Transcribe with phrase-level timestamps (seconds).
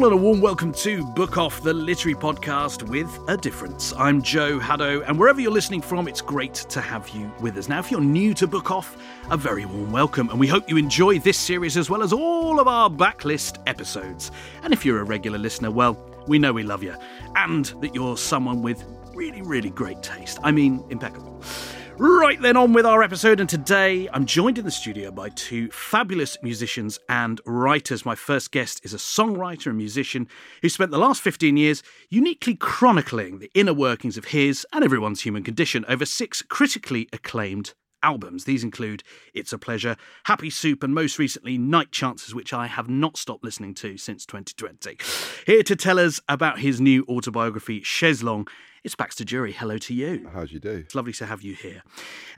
[0.00, 3.92] All, and a warm welcome to Book Off, the literary podcast with a difference.
[3.98, 7.68] I'm Joe Haddo, and wherever you're listening from, it's great to have you with us.
[7.68, 8.96] Now, if you're new to Book Off,
[9.30, 12.60] a very warm welcome, and we hope you enjoy this series as well as all
[12.60, 14.30] of our backlist episodes.
[14.62, 16.94] And if you're a regular listener, well, we know we love you,
[17.36, 20.38] and that you're someone with really, really great taste.
[20.42, 21.42] I mean, impeccable.
[22.02, 23.40] Right then, on with our episode.
[23.40, 28.06] And today I'm joined in the studio by two fabulous musicians and writers.
[28.06, 30.26] My first guest is a songwriter and musician
[30.62, 35.20] who spent the last 15 years uniquely chronicling the inner workings of his and everyone's
[35.20, 38.44] human condition over six critically acclaimed albums.
[38.44, 39.02] These include
[39.34, 43.44] It's a Pleasure, Happy Soup, and most recently Night Chancers, which I have not stopped
[43.44, 44.96] listening to since 2020.
[45.44, 48.48] Here to tell us about his new autobiography, Chaise Longue,
[48.82, 49.52] it's Baxter Dury.
[49.52, 50.28] Hello to you.
[50.32, 50.70] How'd you do?
[50.70, 51.82] It's lovely to have you here.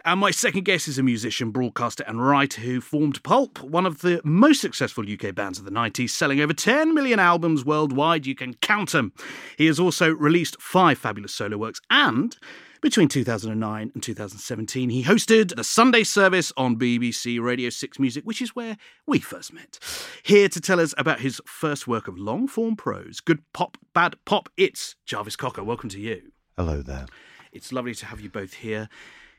[0.04, 4.00] And my second guest is a musician, broadcaster, and writer who formed Pulp, one of
[4.00, 8.26] the most successful UK bands of the 90s, selling over 10 million albums worldwide.
[8.26, 9.12] You can count them.
[9.56, 12.36] He has also released five fabulous solo works and.
[12.80, 18.42] Between 2009 and 2017, he hosted the Sunday service on BBC Radio 6 Music, which
[18.42, 18.76] is where
[19.06, 19.78] we first met.
[20.24, 24.16] Here to tell us about his first work of long form prose, Good Pop, Bad
[24.24, 25.62] Pop, it's Jarvis Cocker.
[25.62, 26.31] Welcome to you.
[26.58, 27.06] Hello there.
[27.50, 28.90] It's lovely to have you both here.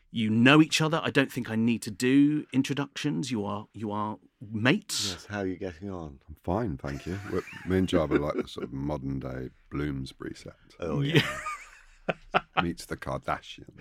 [0.10, 1.00] You know each other.
[1.04, 3.30] I don't think I need to do introductions.
[3.30, 4.18] You are you are
[4.52, 5.12] mates.
[5.12, 6.20] Yes, how are you getting on?
[6.28, 7.20] I'm fine, thank you.
[7.32, 10.56] We're, me and Jarv like the sort of modern day Bloomsbury set.
[10.80, 11.22] Oh yeah.
[12.62, 13.80] Meets the Kardashians.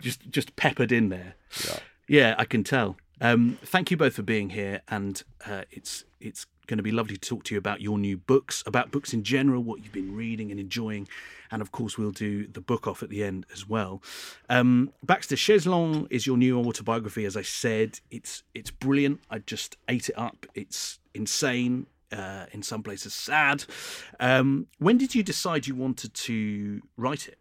[0.00, 1.34] Just just peppered in there.
[1.64, 1.78] Yeah.
[2.06, 2.96] Yeah, I can tell.
[3.20, 7.16] Um, thank you both for being here, and uh, it's it's going to be lovely
[7.16, 10.14] to talk to you about your new books, about books in general, what you've been
[10.14, 11.08] reading and enjoying,
[11.50, 14.02] and of course we'll do the book off at the end as well.
[14.48, 18.00] Um, Baxter Chaise Longue is your new autobiography, as I said.
[18.10, 19.20] It's it's brilliant.
[19.30, 20.46] I just ate it up.
[20.54, 21.86] It's insane.
[22.12, 23.64] Uh, in some places, sad.
[24.20, 27.38] Um, when did you decide you wanted to write it?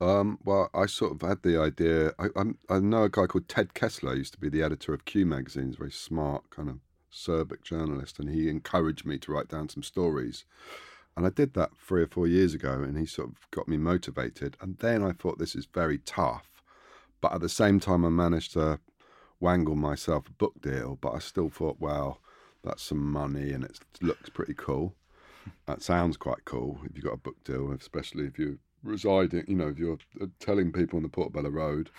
[0.00, 2.12] Um, well, I sort of had the idea.
[2.18, 2.28] I,
[2.68, 5.66] I know a guy called Ted Kessler, used to be the editor of Q magazine.
[5.66, 6.78] He's very smart, kind of
[7.10, 10.44] Serbic journalist, and he encouraged me to write down some stories.
[11.16, 13.76] And I did that three or four years ago, and he sort of got me
[13.76, 14.56] motivated.
[14.60, 16.62] And then I thought this is very tough,
[17.20, 18.78] but at the same time, I managed to
[19.40, 20.98] wangle myself a book deal.
[21.00, 22.20] But I still thought, well,
[22.62, 24.94] that's some money, and it looks pretty cool.
[25.66, 29.56] That sounds quite cool if you've got a book deal, especially if you're residing, you
[29.56, 31.90] know, if you're uh, telling people on the Portobello Road.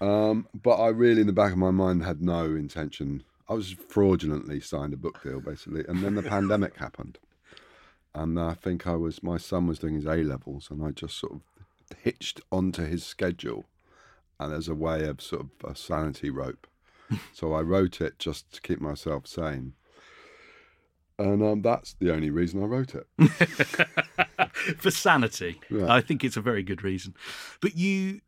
[0.00, 3.24] Um, but I really, in the back of my mind, had no intention.
[3.48, 7.18] I was fraudulently signed a book deal, basically, and then the pandemic happened,
[8.14, 11.18] and I think I was my son was doing his A levels, and I just
[11.18, 11.40] sort of
[11.98, 13.66] hitched onto his schedule,
[14.40, 16.66] and as a way of sort of a sanity rope.
[17.32, 19.74] so I wrote it just to keep myself sane.
[21.18, 23.06] And um, that's the only reason I wrote it.
[24.78, 25.60] for sanity.
[25.70, 25.92] Yeah.
[25.92, 27.14] I think it's a very good reason.
[27.60, 28.20] But you,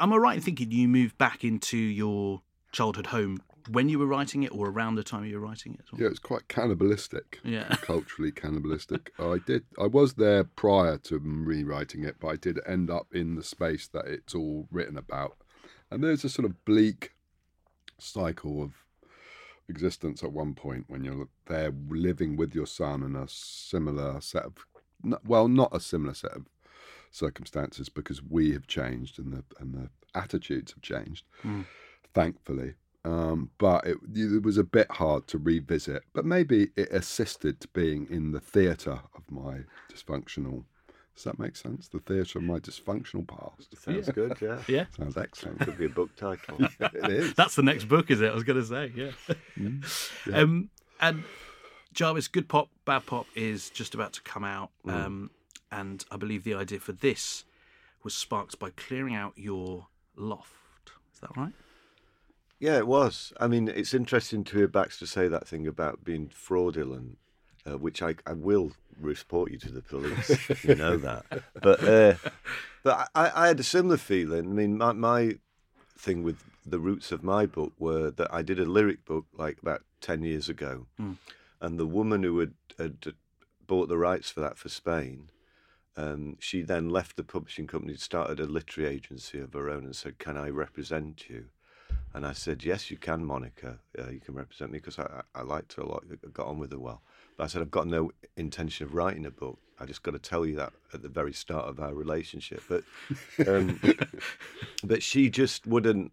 [0.00, 2.42] am I right in thinking you moved back into your
[2.72, 5.84] childhood home when you were writing it, or around the time you were writing it?
[5.98, 7.40] Yeah, it's quite cannibalistic.
[7.44, 7.68] Yeah.
[7.82, 9.12] culturally cannibalistic.
[9.18, 9.64] I did.
[9.78, 13.88] I was there prior to rewriting it, but I did end up in the space
[13.88, 15.36] that it's all written about.
[15.90, 17.12] And there's a sort of bleak
[17.98, 18.72] cycle of
[19.68, 24.44] existence at one point when you're there living with your son in a similar set
[24.44, 24.54] of,
[25.24, 26.46] well, not a similar set of
[27.10, 31.62] circumstances because we have changed and the and the attitudes have changed, hmm.
[32.14, 32.74] thankfully.
[33.04, 36.04] Um, but it, it was a bit hard to revisit.
[36.12, 39.60] But maybe it assisted being in the theatre of my
[39.92, 40.64] dysfunctional.
[41.14, 41.88] Does that make sense?
[41.88, 43.76] The theatre of my dysfunctional past.
[43.76, 44.62] Sounds good, yeah.
[44.68, 44.84] Yeah.
[44.96, 45.60] Sounds excellent.
[45.60, 46.58] Could be a book title.
[46.80, 47.34] it is.
[47.34, 48.30] That's the next book, is it?
[48.30, 49.10] I was going to say, yeah.
[49.58, 49.84] Mm.
[50.32, 50.70] Um,
[51.00, 51.24] and
[51.92, 54.70] Jarvis, Good Pop, Bad Pop is just about to come out.
[54.86, 54.92] Mm.
[54.92, 55.30] Um,
[55.70, 57.44] and I believe the idea for this
[58.04, 60.92] was sparked by clearing out your loft.
[61.12, 61.52] Is that right?
[62.62, 63.32] Yeah, it was.
[63.40, 67.18] I mean, it's interesting to hear Baxter say that thing about being fraudulent,
[67.68, 68.70] uh, which I, I will
[69.00, 70.48] report you to the police.
[70.64, 71.24] you know that.
[71.60, 72.14] But uh,
[72.84, 74.48] but I, I had a similar feeling.
[74.48, 75.38] I mean, my, my
[75.98, 79.58] thing with the roots of my book were that I did a lyric book like
[79.60, 80.86] about 10 years ago.
[81.60, 83.14] And the woman who had, had
[83.66, 85.30] bought the rights for that for Spain,
[85.96, 89.96] um, she then left the publishing company, started a literary agency of her own, and
[89.96, 91.46] said, Can I represent you?
[92.14, 93.78] And I said, Yes, you can, Monica.
[93.98, 96.04] Uh, you can represent me because I, I liked her a lot.
[96.10, 97.02] I got on with her well.
[97.36, 99.58] But I said, I've got no intention of writing a book.
[99.80, 102.62] I just got to tell you that at the very start of our relationship.
[102.68, 102.84] But,
[103.48, 103.80] um,
[104.84, 106.12] but she just wouldn't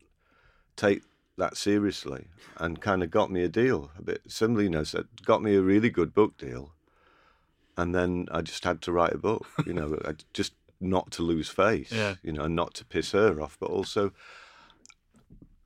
[0.75, 1.03] take
[1.37, 3.91] that seriously and kind of got me a deal.
[3.97, 6.71] A bit similarly, you know, said, got me a really good book deal.
[7.77, 9.97] And then I just had to write a book, you know,
[10.33, 12.15] just not to lose face, Yeah.
[12.23, 14.11] you know, and not to piss her off, but also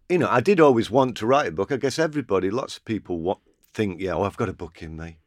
[0.10, 1.72] you know, I did always want to write a book.
[1.72, 3.36] I guess everybody, lots of people wa
[3.74, 5.18] think, yeah, oh, I've got a book in me,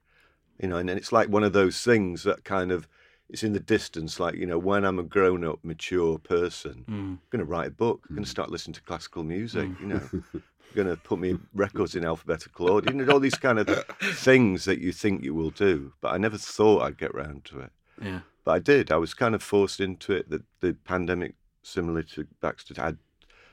[0.60, 2.86] you know, and, and it's like one of those things that kind of
[3.28, 4.20] it's in the distance.
[4.20, 6.92] Like you know, when I'm a grown-up, mature person, hmm.
[6.92, 8.06] I'm going to write a book.
[8.08, 8.32] I'm going to hmm.
[8.32, 9.68] start listening to classical music.
[9.68, 9.82] Hmm.
[9.82, 10.42] You know, I'm
[10.74, 12.92] going to put me records in alphabetical order.
[12.92, 16.18] You know, all these kind of things that you think you will do, but I
[16.18, 17.70] never thought I'd get round to it.
[18.02, 18.20] Yeah.
[18.44, 18.92] But I did.
[18.92, 20.30] I was kind of forced into it.
[20.30, 22.98] The, the pandemic, similar to Baxter, had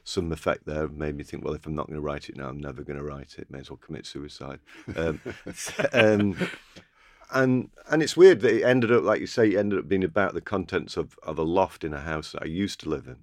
[0.04, 0.88] some effect there.
[0.88, 2.98] Made me think, well, if I'm not going to write it now, I'm never going
[2.98, 3.50] to write it.
[3.50, 4.60] May as well commit suicide.
[4.96, 5.22] Um,
[5.94, 6.50] um,
[7.32, 10.04] and and it's weird that it ended up, like you say, it ended up being
[10.04, 13.08] about the contents of, of a loft in a house that I used to live
[13.08, 13.18] in.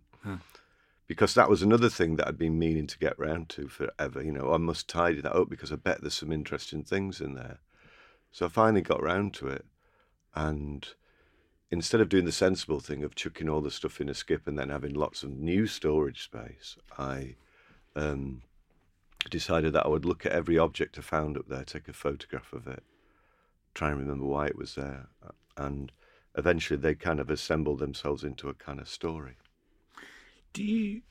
[1.06, 4.22] Because that was another thing that I'd been meaning to get round to forever.
[4.22, 7.34] You know, I must tidy that up because I bet there's some interesting things in
[7.34, 7.58] there.
[8.30, 9.64] So I finally got round to it.
[10.36, 10.86] And
[11.70, 14.58] instead of doing the sensible thing of chucking all the stuff in a skip and
[14.58, 17.36] then having lots of new storage space, I
[17.96, 18.42] um,
[19.30, 22.52] decided that I would look at every object I found up there, take a photograph
[22.52, 22.82] of it,
[23.74, 25.08] try and remember why it was there,
[25.56, 25.92] and
[26.36, 29.36] eventually they kind of assembled themselves into a kind of story.
[30.52, 31.02] Do you?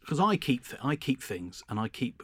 [0.00, 2.22] Because I keep I keep things and I keep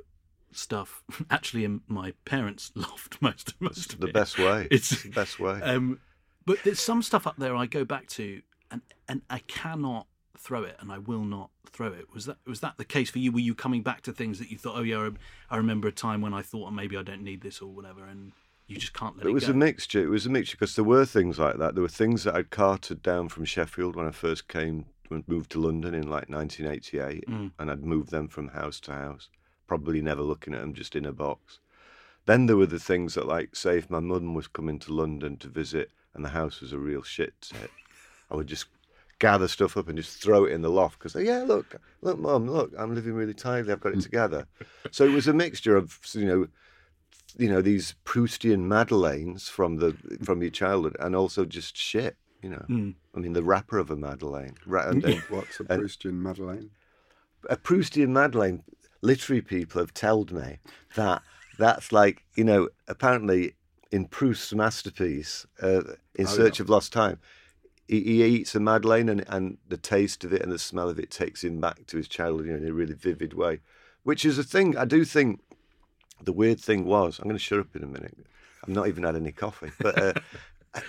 [0.52, 4.12] stuff actually in my parents' loft most of most It's of the it.
[4.12, 4.68] best way.
[4.70, 5.60] It's It's the best way.
[5.60, 6.00] Um,
[6.46, 10.06] but there's some stuff up there I go back to, and and I cannot
[10.38, 12.12] throw it, and I will not throw it.
[12.12, 13.32] Was that was that the case for you?
[13.32, 15.10] Were you coming back to things that you thought, oh yeah,
[15.50, 18.04] I, remember a time when I thought, oh, maybe I don't need this or whatever,
[18.04, 18.32] and
[18.66, 19.52] you just can't let it, It was go.
[19.52, 20.02] a mixture.
[20.02, 21.74] It was a mixture because there were things like that.
[21.74, 24.86] There were things that I'd carted down from Sheffield when I first came,
[25.26, 27.52] moved to London in like 1988, mm.
[27.58, 29.28] and I'd moved them from house to house,
[29.66, 31.60] probably never looking at them, just in a box.
[32.26, 35.36] Then there were the things that, like, say, if my mum was coming to London
[35.38, 37.70] to visit and the house was a real shit set,
[38.30, 38.66] I would just
[39.18, 42.48] gather stuff up and just throw it in the loft because, yeah, look, look, mum,
[42.48, 43.72] look, I'm living really tidily.
[43.72, 44.00] I've got it hmm.
[44.00, 44.46] together.
[44.90, 46.46] so it was a mixture of, you know,
[47.36, 52.16] you know these Proustian Madeleines from the from your childhood, and also just shit.
[52.42, 52.90] You know, hmm.
[53.14, 56.70] I mean, the wrapper of a Madeleine, ra- and, and What's a and- Proustian Madeleine?
[57.50, 58.62] a Proustian Madeleine.
[59.02, 60.60] Literary people have told me
[60.94, 61.22] that
[61.58, 63.54] that's like you know apparently
[63.90, 65.82] in Proust's masterpiece, uh,
[66.14, 67.18] In Search of Lost Time.
[67.86, 70.98] He, he eats a Madeleine and, and the taste of it and the smell of
[70.98, 73.60] it takes him back to his childhood you know, in a really vivid way,
[74.04, 74.76] which is a thing.
[74.76, 75.40] I do think
[76.22, 78.16] the weird thing was, I'm going to shut up in a minute.
[78.62, 80.12] I've not even had any coffee, but uh,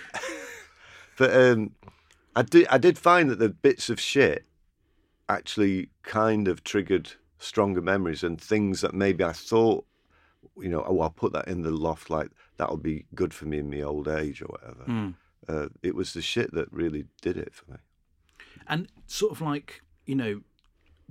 [1.18, 1.72] but um,
[2.34, 4.46] I did I did find that the bits of shit
[5.28, 9.84] actually kind of triggered stronger memories and things that maybe I thought,
[10.56, 13.58] you know, oh, I'll put that in the loft, like that'll be good for me
[13.58, 15.14] in my old age or whatever.
[15.48, 17.76] Uh, it was the shit that really did it for me.
[18.66, 20.40] and sort of like you know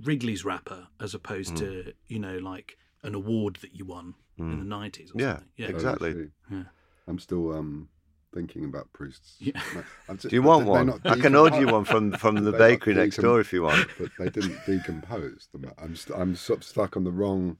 [0.02, 1.58] Wrigley's wrapper as opposed Mm.
[1.58, 5.10] to you know like an award that you won in the nineties.
[5.14, 5.48] Yeah, something.
[5.56, 6.08] yeah, exactly.
[6.10, 6.30] Oh, I see.
[6.56, 6.62] Yeah.
[7.08, 7.88] I'm still um,
[8.34, 9.36] thinking about Proust's.
[9.38, 9.58] Yeah.
[10.08, 11.00] I'm just- Do you want they're one?
[11.06, 13.86] I can order you one from from the they're bakery next door if you want.
[13.98, 15.48] But they didn't decompose.
[15.52, 15.70] them.
[15.78, 17.56] I'm st- I'm sort of stuck on the wrong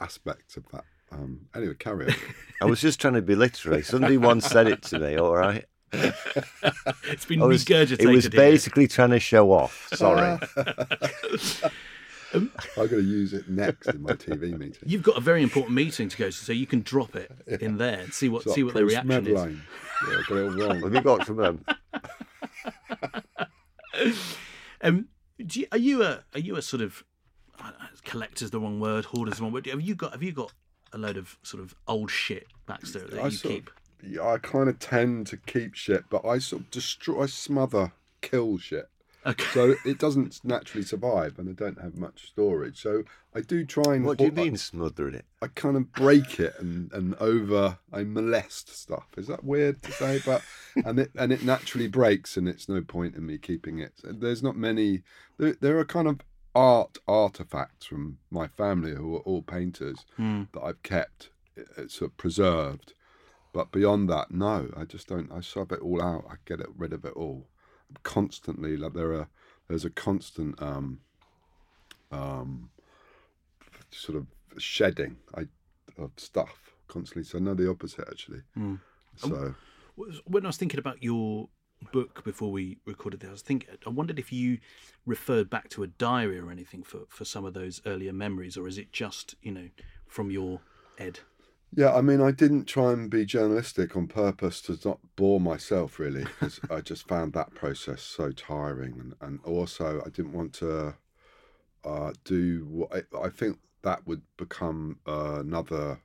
[0.00, 0.84] aspects of that.
[1.12, 2.14] Um, anyway, carry on.
[2.62, 3.82] I was just trying to be literary.
[3.82, 5.16] Somebody once said it to me.
[5.16, 5.64] All right.
[5.92, 8.00] it's been I was, regurgitated.
[8.00, 8.30] it was here.
[8.30, 9.88] basically trying to show off.
[9.94, 10.38] Sorry.
[12.34, 14.82] I'm going to use it next in my TV meeting.
[14.84, 17.78] You've got a very important meeting to go to, so you can drop it in
[17.78, 19.58] there and see what It's see like what their Bruce reaction is.
[20.08, 20.82] Yeah, got it all wrong.
[20.82, 21.64] Have you got some of them?
[24.80, 25.08] Um,
[25.44, 27.04] do you, are you a are you a sort of
[27.60, 27.72] know,
[28.04, 29.66] collector's the wrong word, hoarder's the wrong word?
[29.66, 30.52] Have you got have you got
[30.92, 33.68] a load of sort of old shit, Baxter, that I you keep?
[33.68, 37.26] Of, yeah, I kind of tend to keep shit, but I sort of destroy, I
[37.26, 38.88] smother, kill shit.
[39.26, 39.44] Okay.
[39.52, 42.80] So it doesn't naturally survive, and I don't have much storage.
[42.80, 43.02] So
[43.34, 44.04] I do try and.
[44.04, 45.26] What do you I- mean smothering it?
[45.42, 49.06] I kind of break it and, and over I molest stuff.
[49.16, 50.20] Is that weird to say?
[50.24, 50.42] But
[50.84, 53.92] and it and it naturally breaks, and it's no point in me keeping it.
[54.02, 55.02] There's not many.
[55.36, 56.20] There, there are kind of
[56.58, 60.04] art artifacts from my family who are all painters
[60.52, 62.94] that I've kept uh, sort of preserved.
[63.52, 65.30] But beyond that, no, I just don't.
[65.32, 66.24] I shove it all out.
[66.30, 67.46] I get it rid of it all
[68.02, 68.76] constantly.
[68.76, 69.28] Like there are,
[69.68, 71.00] there's a constant um,
[72.12, 72.70] um,
[73.90, 74.26] sort of
[74.58, 75.42] shedding I,
[75.96, 77.24] of stuff constantly.
[77.24, 78.42] So no, the opposite actually.
[79.16, 79.54] So
[80.24, 81.48] When I was thinking about your
[81.92, 84.58] book before we recorded this, I was thinking I wondered if you
[85.06, 88.68] referred back to a diary or anything for for some of those earlier memories, or
[88.68, 89.68] is it just you know
[90.06, 90.60] from your
[90.98, 91.20] Ed?
[91.74, 95.98] yeah, I mean, I didn't try and be journalistic on purpose to not bore myself
[95.98, 100.54] really, because I just found that process so tiring, and, and also I didn't want
[100.54, 100.94] to
[101.84, 106.00] uh, do what I, I think that would become uh, another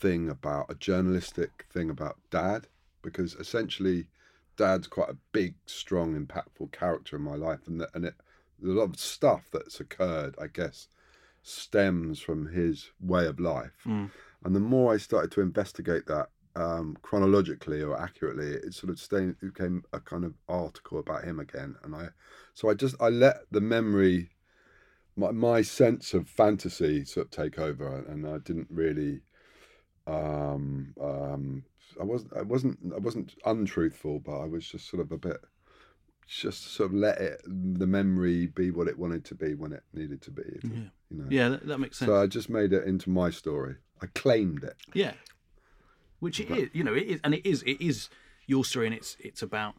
[0.00, 2.66] thing about a journalistic thing about dad
[3.02, 4.06] because essentially
[4.58, 8.14] dad's quite a big strong impactful character in my life and that, and it
[8.62, 10.88] a lot of stuff that's occurred i guess
[11.42, 13.84] stems from his way of life.
[14.44, 18.98] And the more i started to investigate that um, chronologically or accurately it sort of
[18.98, 22.08] stayed, it became a kind of article about him again and i
[22.52, 24.30] so i just i let the memory
[25.16, 29.20] my, my sense of fantasy sort of take over and i didn't really
[30.08, 31.62] um um
[32.00, 35.38] i wasn't i wasn't i wasn't untruthful but i was just sort of a bit
[36.26, 39.82] just sort of let it the memory be what it wanted to be when it
[39.94, 40.70] needed to be if Yeah.
[41.10, 41.26] you know.
[41.30, 42.08] Yeah, that, that makes sense.
[42.08, 43.76] so i just made it into my story.
[44.02, 44.76] I claimed it.
[44.94, 45.14] Yeah,
[46.20, 48.10] which it is, you know, it is, and it is, it is
[48.46, 49.74] your story, and it's it's about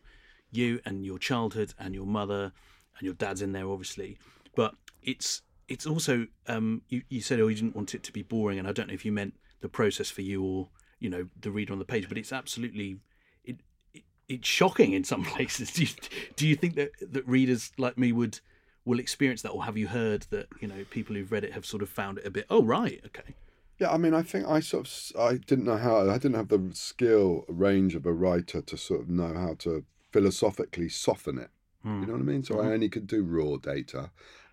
[0.51, 2.51] you and your childhood and your mother
[2.97, 4.17] and your dad's in there, obviously,
[4.55, 8.23] but it's it's also um, you you said oh you didn't want it to be
[8.23, 11.27] boring, and I don't know if you meant the process for you or you know
[11.39, 12.99] the reader on the page, but it's absolutely
[13.43, 13.57] it,
[13.93, 15.71] it it's shocking in some places.
[15.71, 15.89] Do you,
[16.35, 18.39] do you think that that readers like me would
[18.85, 21.65] will experience that, or have you heard that you know people who've read it have
[21.65, 23.35] sort of found it a bit oh right okay
[23.79, 26.49] Yeah, I mean, I think I sort of I didn't know how I didn't have
[26.49, 31.49] the skill range of a writer to sort of know how to philosophically soften it.
[31.83, 32.01] You hmm.
[32.05, 32.43] know what I mean?
[32.43, 32.71] So I hmm.
[32.71, 34.11] only could do raw data,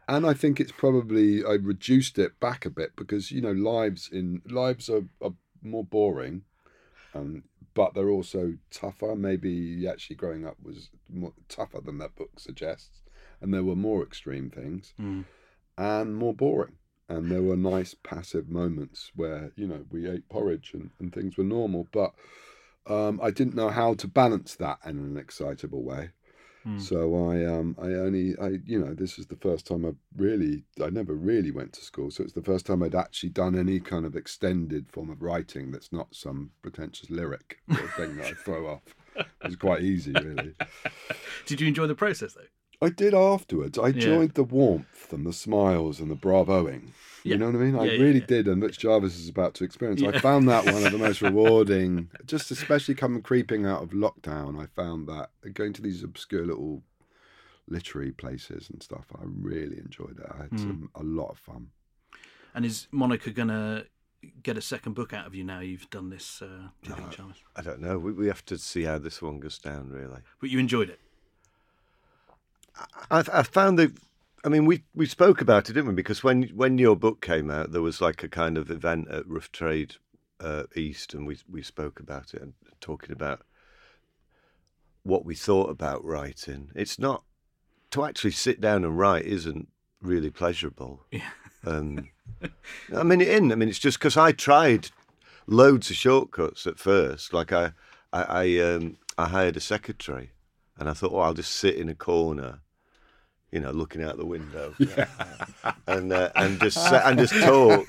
[0.08, 4.08] and I think it's probably I reduced it back a bit because you know lives
[4.10, 6.42] in lives are, are more boring,
[7.14, 7.44] um,
[7.74, 9.16] but they're also tougher.
[9.16, 13.02] Maybe actually growing up was more, tougher than that book suggests,
[13.40, 14.94] and there were more extreme things
[15.78, 16.74] and more boring.
[17.08, 21.36] And there were nice passive moments where, you know, we ate porridge and, and things
[21.36, 21.86] were normal.
[21.92, 22.14] But
[22.88, 26.10] um, I didn't know how to balance that in an excitable way.
[26.78, 30.64] So I, um, I only, I, you know, this is the first time I've really,
[30.82, 32.10] I never really went to school.
[32.10, 35.70] So it's the first time I'd actually done any kind of extended form of writing
[35.70, 38.82] that's not some pretentious lyric of thing that I throw off.
[39.16, 40.54] It was quite easy, really.
[41.46, 42.42] did you enjoy the process though
[42.80, 43.78] I did afterwards.
[43.78, 46.92] I enjoyed the warmth and the smiles and the bravoing.
[47.24, 47.36] You Yeah.
[47.38, 47.74] know what I mean?
[47.74, 48.26] I Yeah, yeah, really yeah.
[48.26, 50.02] did, and Rich Jarvis is about to experience.
[50.02, 54.60] I found that one of the most rewarding, just especially coming creeping out of lockdown.
[54.62, 56.82] I found that going to these obscure little
[57.68, 59.06] literary places and stuff.
[59.14, 60.26] I really enjoyed it.
[60.30, 61.68] I had some, a lot of fun.
[62.54, 63.84] And is Monica gonna
[64.42, 66.40] get a second book out of you now you've done this?
[66.40, 67.42] Uh, do you think, Chalmers?
[67.54, 67.98] I don't know.
[67.98, 70.20] We, we have to see how this one goes down, really.
[70.40, 71.00] But you enjoyed it.
[73.10, 73.92] I, I found that.
[74.44, 75.94] I mean, we, we spoke about it, didn't we?
[75.94, 79.28] Because when when your book came out, there was like a kind of event at
[79.28, 79.96] Rough Trade
[80.40, 83.42] uh, East, and we we spoke about it and talking about
[85.02, 86.70] what we thought about writing.
[86.74, 87.22] It's not
[87.92, 89.68] to actually sit down and write isn't
[90.00, 91.04] really pleasurable.
[91.10, 91.30] Yeah.
[91.64, 92.08] Um,
[92.94, 93.52] I mean, it in.
[93.52, 94.90] I mean, it's just because I tried
[95.46, 97.32] loads of shortcuts at first.
[97.32, 97.72] Like I,
[98.12, 100.32] I, I, um, I hired a secretary,
[100.78, 102.60] and I thought, oh, I'll just sit in a corner,
[103.52, 104.74] you know, looking out the window,
[105.86, 107.88] and uh, and just and just talk,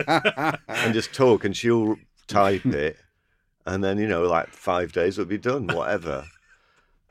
[0.68, 1.98] and just talk, and she'll
[2.28, 2.98] type it,
[3.66, 6.26] and then you know, like five days will be done, whatever.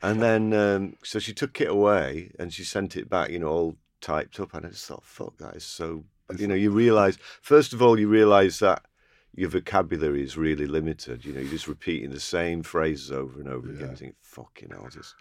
[0.01, 3.47] And then, um, so she took it away and she sent it back, you know,
[3.47, 6.05] all typed up, and I just thought, "Fuck, that is so."
[6.37, 8.83] You know, you realise first of all, you realise that
[9.33, 11.25] your vocabulary is really limited.
[11.25, 13.85] You know, you're just repeating the same phrases over and over again.
[13.85, 13.91] Yeah.
[13.91, 15.15] You think, "Fucking hell, just."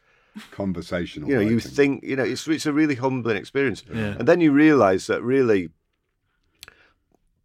[0.51, 1.29] Conversational.
[1.29, 4.17] You know, you think, you know, it's it's a really humbling experience, Yeah.
[4.19, 5.71] and then you realise that really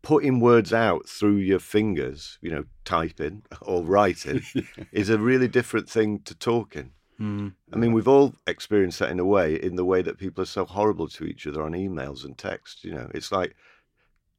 [0.01, 4.41] putting words out through your fingers, you know, typing or writing,
[4.91, 6.91] is a really different thing to talking.
[7.19, 7.53] Mm.
[7.71, 10.47] I mean, we've all experienced that in a way, in the way that people are
[10.47, 12.83] so horrible to each other on emails and text.
[12.83, 13.55] You know, it's like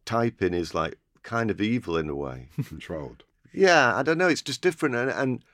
[0.04, 2.49] typing is like kind of evil in a way.
[2.66, 3.23] controlled.
[3.52, 4.26] yeah, I don't know.
[4.28, 5.44] It's just different, and, and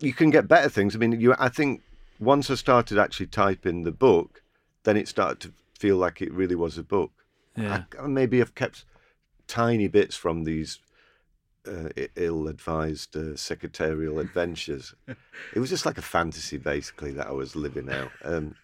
[0.00, 0.94] you can get better things.
[0.94, 1.34] I mean, you.
[1.38, 1.82] I think
[2.18, 4.42] once I started actually typing the book,
[4.84, 7.12] then it started to feel like it really was a book.
[7.56, 7.84] Yeah.
[8.00, 8.84] I, maybe I've kept
[9.46, 10.78] tiny bits from these
[11.66, 14.94] uh, ill-advised uh, secretarial adventures.
[15.54, 18.10] it was just like a fantasy, basically, that I was living out.
[18.24, 18.54] Um,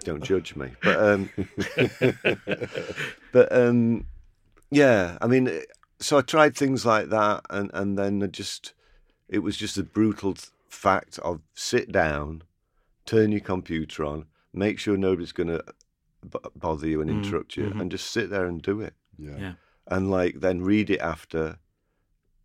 [0.00, 1.30] don't judge me, but um,
[3.32, 4.06] but um,
[4.70, 5.62] yeah, I mean,
[6.00, 8.72] so I tried things like that, and and then I just
[9.28, 10.36] it was just a brutal
[10.72, 12.42] fact of sit down,
[13.04, 15.62] turn your computer on, make sure nobody's going to
[16.28, 17.80] b- bother you and Mm, interrupt you, mhm.
[17.80, 19.36] and just sit there and do it, Yeah.
[19.38, 19.52] Yeah.
[19.88, 21.58] and like then read it after,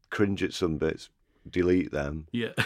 [0.09, 1.09] cringe at some bits,
[1.49, 2.27] delete them.
[2.31, 2.53] Yeah.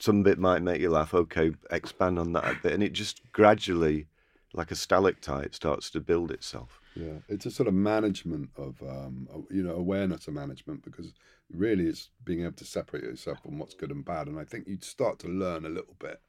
[0.00, 1.14] Some bit might make you laugh.
[1.14, 4.08] Okay, expand on that a bit, and it just gradually,
[4.52, 6.80] like a stalactite, starts to build itself.
[6.98, 11.12] Yeah, it's a sort of management of, um, you know, awareness of management because
[11.50, 14.26] really it's being able to separate yourself from what's good and bad.
[14.26, 16.20] And I think you'd start to learn a little bit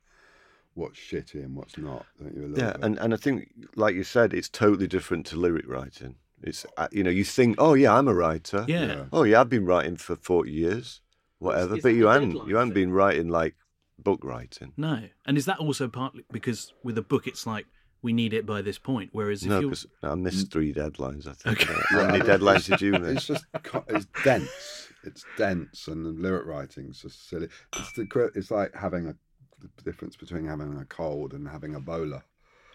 [0.75, 2.05] what's shitty and what's not.
[2.21, 2.45] Don't you?
[2.45, 2.83] A Yeah, bit.
[2.83, 6.15] and, and I think, like you said, it's totally different to lyric writing.
[6.41, 8.65] It's uh, you know you think, oh yeah, I'm a writer.
[8.67, 8.85] Yeah.
[8.85, 9.05] Yeah.
[9.11, 11.01] Oh yeah, I've been writing for forty years,
[11.39, 11.75] whatever.
[11.75, 13.55] is but you a hadn't you hadn't been writing like
[13.97, 14.71] book writing.
[14.77, 15.09] No.
[15.25, 17.65] And is that also partly because with a book, it's like
[18.01, 20.51] we need it by this point, whereas if No, you're because I missed mm.
[20.51, 21.27] three deadlines.
[21.27, 21.69] I think.
[21.69, 21.79] Okay.
[21.89, 23.17] How many deadlines did you miss?
[23.17, 23.45] It's just
[23.87, 24.87] it's dense.
[25.03, 27.47] It's dense, and the lyric writing's just silly.
[27.75, 29.15] It's the it's like having a
[29.61, 32.23] the difference between having a cold and having Ebola.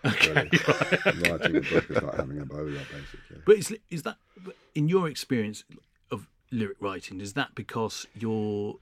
[0.05, 0.49] Okay.
[0.53, 1.31] Really.
[1.31, 3.43] Writing a book is like having Ebola, basically.
[3.47, 4.17] But is is that
[4.75, 5.65] in your experience
[6.11, 7.21] of lyric writing?
[7.21, 8.77] Is that because you're,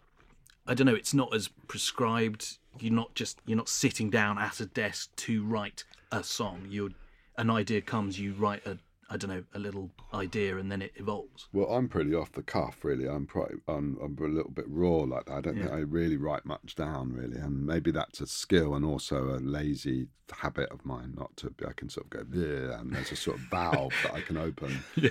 [0.66, 2.58] I don't know, it's not as prescribed.
[2.80, 6.66] You're not just you're not sitting down at a desk to write a song.
[6.68, 6.90] You're
[7.36, 8.78] an idea comes, you write a
[9.12, 11.46] I don't know a little idea, and then it evolves.
[11.52, 13.06] Well, I'm pretty off the cuff, really.
[13.06, 15.34] I'm probably I'm, I'm a little bit raw like that.
[15.34, 18.86] I don't think I really write much down, really, and maybe that's a skill and
[18.86, 21.12] also a lazy habit of mine.
[21.14, 24.14] Not to, I can sort of go, yeah, and there's a sort of valve that
[24.14, 24.82] I can open.
[24.96, 25.10] Yeah.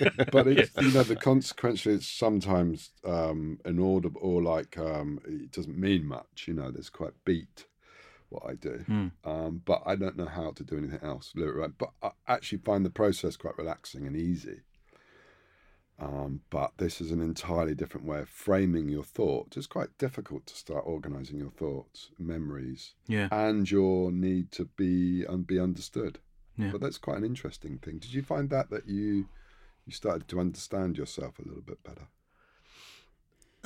[0.32, 5.78] But it's you know the consequently, it's sometimes um, inaudible or like um, it doesn't
[5.78, 6.46] mean much.
[6.48, 7.66] You know, there's quite beat
[8.28, 9.08] what I do, Hmm.
[9.24, 11.32] um, but I don't know how to do anything else.
[11.34, 11.72] lyric.
[11.78, 14.62] But I actually find the process quite relaxing and easy.
[15.98, 19.56] Um, but this is an entirely different way of framing your thoughts.
[19.56, 23.28] It's quite difficult to start organizing your thoughts, memories, Yeah.
[23.32, 26.18] and your need to be and be understood.
[26.58, 26.70] Yeah.
[26.72, 27.98] But that's quite an interesting thing.
[27.98, 29.28] Did you find that that you
[29.86, 32.08] you started to understand yourself a little bit better?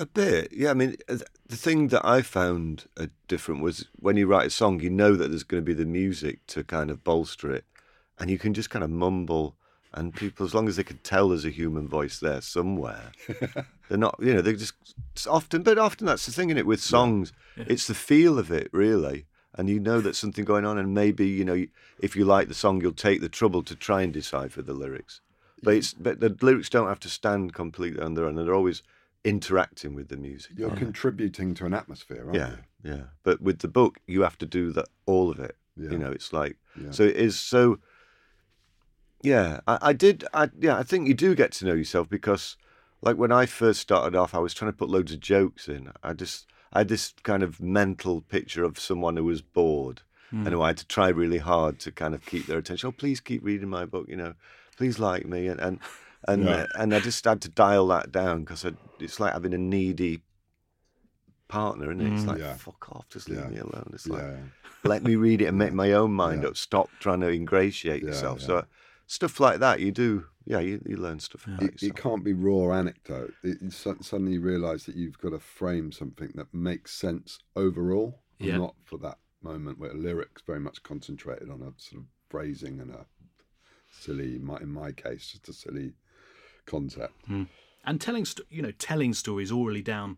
[0.01, 0.71] A bit, yeah.
[0.71, 4.81] I mean, the thing that I found uh, different was when you write a song,
[4.81, 7.67] you know that there's going to be the music to kind of bolster it,
[8.19, 9.57] and you can just kind of mumble,
[9.93, 13.13] and people, as long as they can tell there's a human voice there somewhere,
[13.91, 14.73] they're not, you know, they're just
[15.29, 18.71] often, but often that's the thing in it with songs, it's the feel of it
[18.73, 21.67] really, and you know that something going on, and maybe you know
[21.99, 25.21] if you like the song, you'll take the trouble to try and decipher the lyrics,
[25.63, 28.83] but it's but the lyrics don't have to stand completely on their own, they're always
[29.25, 30.53] interacting with the music.
[30.57, 33.03] You're contributing to an atmosphere, aren't Yeah, yeah.
[33.23, 35.57] But with the book, you have to do that all of it.
[35.77, 35.91] Yeah.
[35.91, 36.91] You know, it's like Yeah.
[36.91, 37.05] so.
[37.05, 37.79] It is so.
[39.23, 40.25] Yeah, I, I did.
[40.33, 42.57] I yeah, I think you do get to know yourself because,
[43.03, 45.93] like when I first started off, I was trying to put loads of jokes in.
[46.03, 50.47] I just I had this kind of mental picture of someone who was bored hmm.
[50.47, 52.89] and who I had to try really hard to kind of keep their attention.
[52.89, 54.07] Oh, please keep reading my book.
[54.09, 54.35] You know,
[54.77, 55.79] please like me and and
[56.29, 56.51] and, Yeah.
[56.51, 58.65] uh, and I just had to dial that down because
[58.99, 60.23] it's like having a needy
[61.49, 62.13] partner, isn't it?
[62.13, 62.55] It's like Yeah.
[62.55, 63.49] fuck off, just leave Yeah.
[63.49, 63.91] me alone.
[63.93, 64.15] It's Yeah.
[64.15, 64.43] like
[64.85, 66.51] let me read it and make my own mind Yeah.
[66.51, 66.57] up.
[66.57, 68.41] Stop trying to ingratiate Yeah, yourself.
[68.41, 68.47] yeah.
[68.47, 68.67] So
[69.07, 70.27] stuff like that, you do.
[70.47, 73.35] Yeah, you, you learn stuff about It, it can't be raw anecdote.
[73.43, 78.23] It, you suddenly you realise that you've got to frame something that makes sense overall,
[78.39, 78.57] Yeah.
[78.57, 82.91] not for that moment where lyrics very much concentrated on a sort of phrasing and
[82.91, 83.07] a
[83.91, 85.93] silly, in my, in my case, just a silly
[86.67, 87.15] concept.
[87.29, 90.17] and telling you know telling stories orally down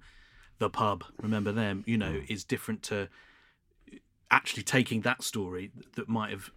[0.58, 3.08] the pub remember them you know is different to
[4.30, 6.50] actually taking that story that might have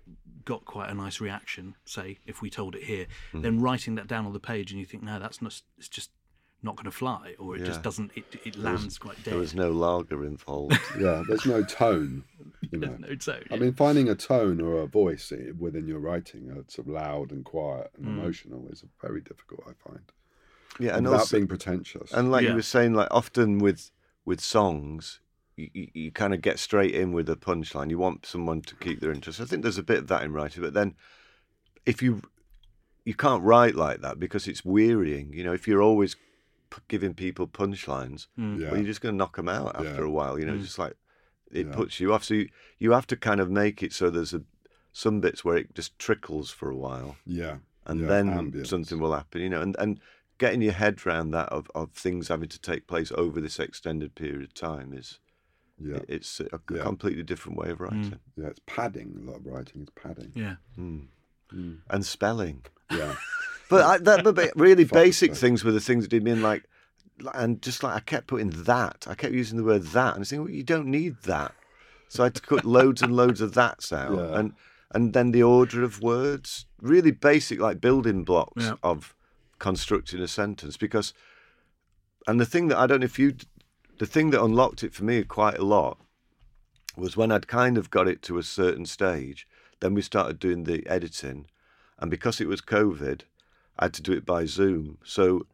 [0.45, 3.41] got quite a nice reaction, say if we told it here, Hmm.
[3.41, 5.62] then writing that down on the page and you think, no, that's not.
[5.78, 6.12] It's just
[6.65, 7.67] not going to fly, or it Yeah.
[7.67, 8.12] just doesn't.
[8.15, 9.32] It, it lands quite dead.
[9.34, 10.78] There was no lager involved.
[10.99, 12.23] Yeah, there's no tone.
[12.71, 12.95] You know.
[12.99, 13.43] no tone.
[13.51, 17.32] I mean, finding a tone or a voice within your writing that's sort of loud
[17.32, 18.17] and quiet and Mm.
[18.19, 20.01] emotional is very difficult, I find.
[20.80, 22.12] yeah, and without also, being pretentious.
[22.12, 22.49] and like Yeah.
[22.49, 23.91] you were saying, like often with
[24.25, 25.19] with songs,
[25.56, 27.89] you, you, you kind of get straight in with a punchline.
[27.91, 29.39] You want someone to keep their interest.
[29.39, 30.95] I think there's a bit of that in writing, but then
[31.86, 32.21] if you
[33.06, 35.32] you can't write like that because it's wearying.
[35.32, 36.21] You know, if you're always p-
[36.88, 38.59] giving people punchlines, Mm.
[38.59, 38.67] yeah.
[38.67, 40.07] well, you're just going to knock them out after Yeah.
[40.07, 40.38] a while.
[40.39, 40.95] You know, it's just like
[41.51, 41.73] it Yeah.
[41.75, 42.23] puts you off.
[42.23, 44.43] So you, you have to kind of make it so there's a
[44.91, 47.57] some bits where it just trickles for a while, yeah.
[47.85, 48.67] and yeah, then ambience.
[48.67, 49.41] something will happen.
[49.41, 49.99] You know, and and
[50.38, 54.15] getting your head around that of, of things having to take place over this extended
[54.15, 55.19] period of time is
[55.79, 55.95] Yeah.
[55.97, 56.81] it- it's a Yeah.
[56.83, 58.19] completely different way of writing.
[58.38, 59.15] Yeah, it's padding.
[59.17, 60.31] A lot of writing is padding.
[60.35, 60.55] yeah.
[60.77, 61.07] Mm.
[61.89, 62.65] And spelling.
[62.91, 63.15] Yeah.
[63.69, 66.63] But, I, that, but- really basic things were the things that did me in, like,
[67.34, 70.19] and just like I kept putting that, I kept using the word that, and I
[70.19, 71.54] was thinking, well, you don't need that.
[72.10, 74.39] So I had to cut loads and loads of that's out, Yeah.
[74.39, 74.54] and
[74.91, 78.75] and then the order of words, really basic, like building blocks Yeah.
[78.84, 79.13] of
[79.60, 80.78] constructing a sentence.
[80.78, 81.13] Because,
[82.28, 83.36] and the thing that I don't know if you,
[83.97, 85.97] the thing that unlocked it for me quite a lot
[86.95, 89.47] was when I'd kind of got it to a certain stage.
[89.82, 91.47] Then we started doing the editing,
[91.99, 93.21] and because it was COVID,
[93.77, 94.97] I had to do it by Zoom.
[95.03, 95.47] So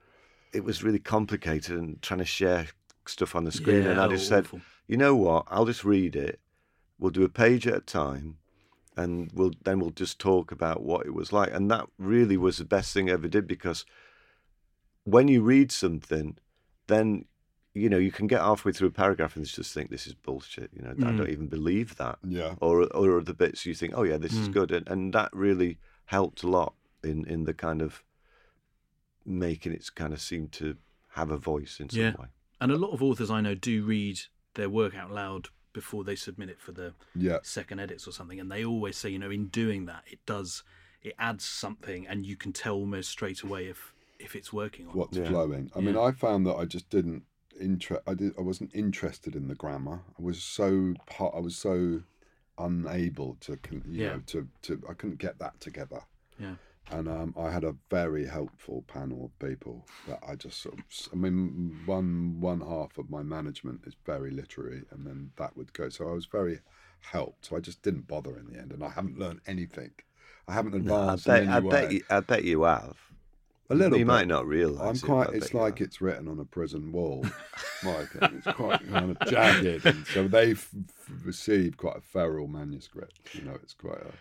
[0.53, 2.67] it was really complicated and trying to share
[3.07, 3.83] stuff on the screen.
[3.83, 4.47] Yeah, and I just said,
[4.87, 5.45] you know what?
[5.47, 6.39] I'll just read it.
[6.99, 8.37] We'll do a page at a time,
[8.95, 11.51] and we'll then we'll just talk about what it was like.
[11.51, 13.85] And that really was the best thing I ever did because
[15.03, 16.37] when you read something,
[16.87, 17.25] then
[17.73, 20.69] you know you can get halfway through a paragraph and just think this is bullshit.
[20.73, 21.17] You know, I Mm.
[21.17, 22.55] don't even believe that Yeah.
[22.61, 24.53] or or other bits you think, oh yeah, this is Mm.
[24.53, 28.03] good, and, and that really helped a lot in in the kind of
[29.25, 30.75] making it kind of seem to
[31.09, 32.15] have a voice in some Yeah.
[32.17, 32.27] way.
[32.59, 34.19] And a lot of authors I know do read
[34.53, 37.39] their work out loud before they submit it for the Yeah.
[37.43, 40.63] second edits or something, and they always say, you know, in doing that, it does
[41.03, 44.91] it adds something, and you can tell almost straight away if if it's working or
[44.93, 45.29] What's Yeah.
[45.29, 45.71] flowing.
[45.75, 46.01] I mean, Yeah.
[46.01, 47.23] I found that I just didn't
[47.59, 50.03] inter- I did I wasn't interested in the grammar.
[50.19, 52.03] I was so part I was so
[52.59, 54.13] unable to con- you Yeah.
[54.17, 56.03] know to to I couldn't get that together.
[56.37, 56.55] Yeah.
[56.89, 60.83] And um, I had a very helpful panel of people that I just sort of.
[61.13, 65.71] I mean, one one half of my management is very literary, and then that would
[65.73, 65.89] go.
[65.89, 66.59] So I was very
[66.99, 67.45] helped.
[67.45, 69.91] So I just didn't bother in the end, and I haven't learned anything.
[70.47, 72.97] I haven't No, I advanced bet I bet you, I bet you have.
[73.69, 74.11] A little You bit.
[74.11, 75.01] might not realise.
[75.01, 75.27] I'm quite.
[75.27, 77.25] but I It's like it's written on a prison wall,
[77.83, 78.09] Mike.
[78.21, 80.67] It's quite kind of jagged, and so they've
[81.23, 83.33] received quite a feral manuscript.
[83.33, 84.11] You know, it's quite a.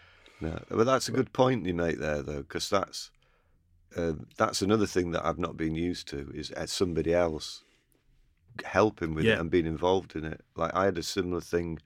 [0.40, 3.11] No, but that's a good point you make there, though, because that's
[3.96, 7.64] uh, that's another thing that I've not been used to is uh, somebody else
[8.64, 9.35] helping with Yeah.
[9.35, 10.40] it and being involved in it.
[10.57, 11.79] Like I had a similar thing.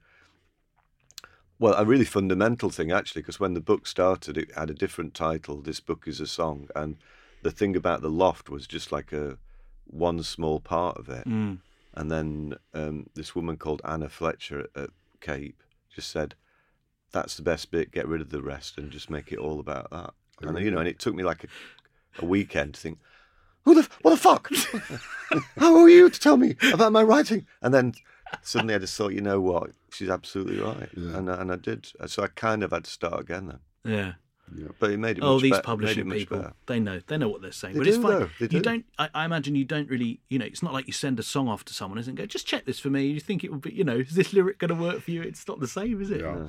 [1.57, 5.13] Well, a really fundamental thing actually, because when the book started, it had a different
[5.13, 5.61] title.
[5.61, 6.97] This book is a song, and
[7.43, 9.37] the thing about the loft was just like a
[9.85, 11.27] one small part of it.
[11.27, 11.59] Mm.
[11.93, 14.89] And then um, this woman called Anna Fletcher at, at
[15.21, 16.35] Cape just said,
[17.15, 17.91] "That's the best bit.
[17.91, 20.77] Get rid of the rest and just make it all about that." And you know,
[20.77, 21.47] and it took me like a,
[22.21, 22.99] a weekend to think,
[23.63, 24.51] "Who the what the fuck?
[25.57, 27.93] How are you to tell me about my writing?" And then
[28.43, 29.71] suddenly I just thought, you know what?
[29.91, 31.17] She's absolutely right, Yeah.
[31.17, 31.87] and I- and I did.
[31.99, 34.13] Uh, so I kind of had to start again then, Yeah.
[34.55, 34.67] Yeah.
[34.79, 35.23] but it made it.
[35.23, 36.53] Oh, much these bet- made publishing people, better.
[36.67, 37.73] they know, they know what they're saying.
[37.75, 38.11] They but it's do, fine.
[38.19, 38.61] though, they You do.
[38.61, 38.85] don't.
[38.99, 40.19] I, I imagine you don't really.
[40.29, 42.15] You know, it's not like you send a song off to someone, isn't?
[42.15, 43.05] Go, just check this for me.
[43.05, 43.71] You think it would be.
[43.73, 45.21] You know, is this lyric going to work for you?
[45.21, 46.21] It's not the same, is it?
[46.21, 46.47] Yeah.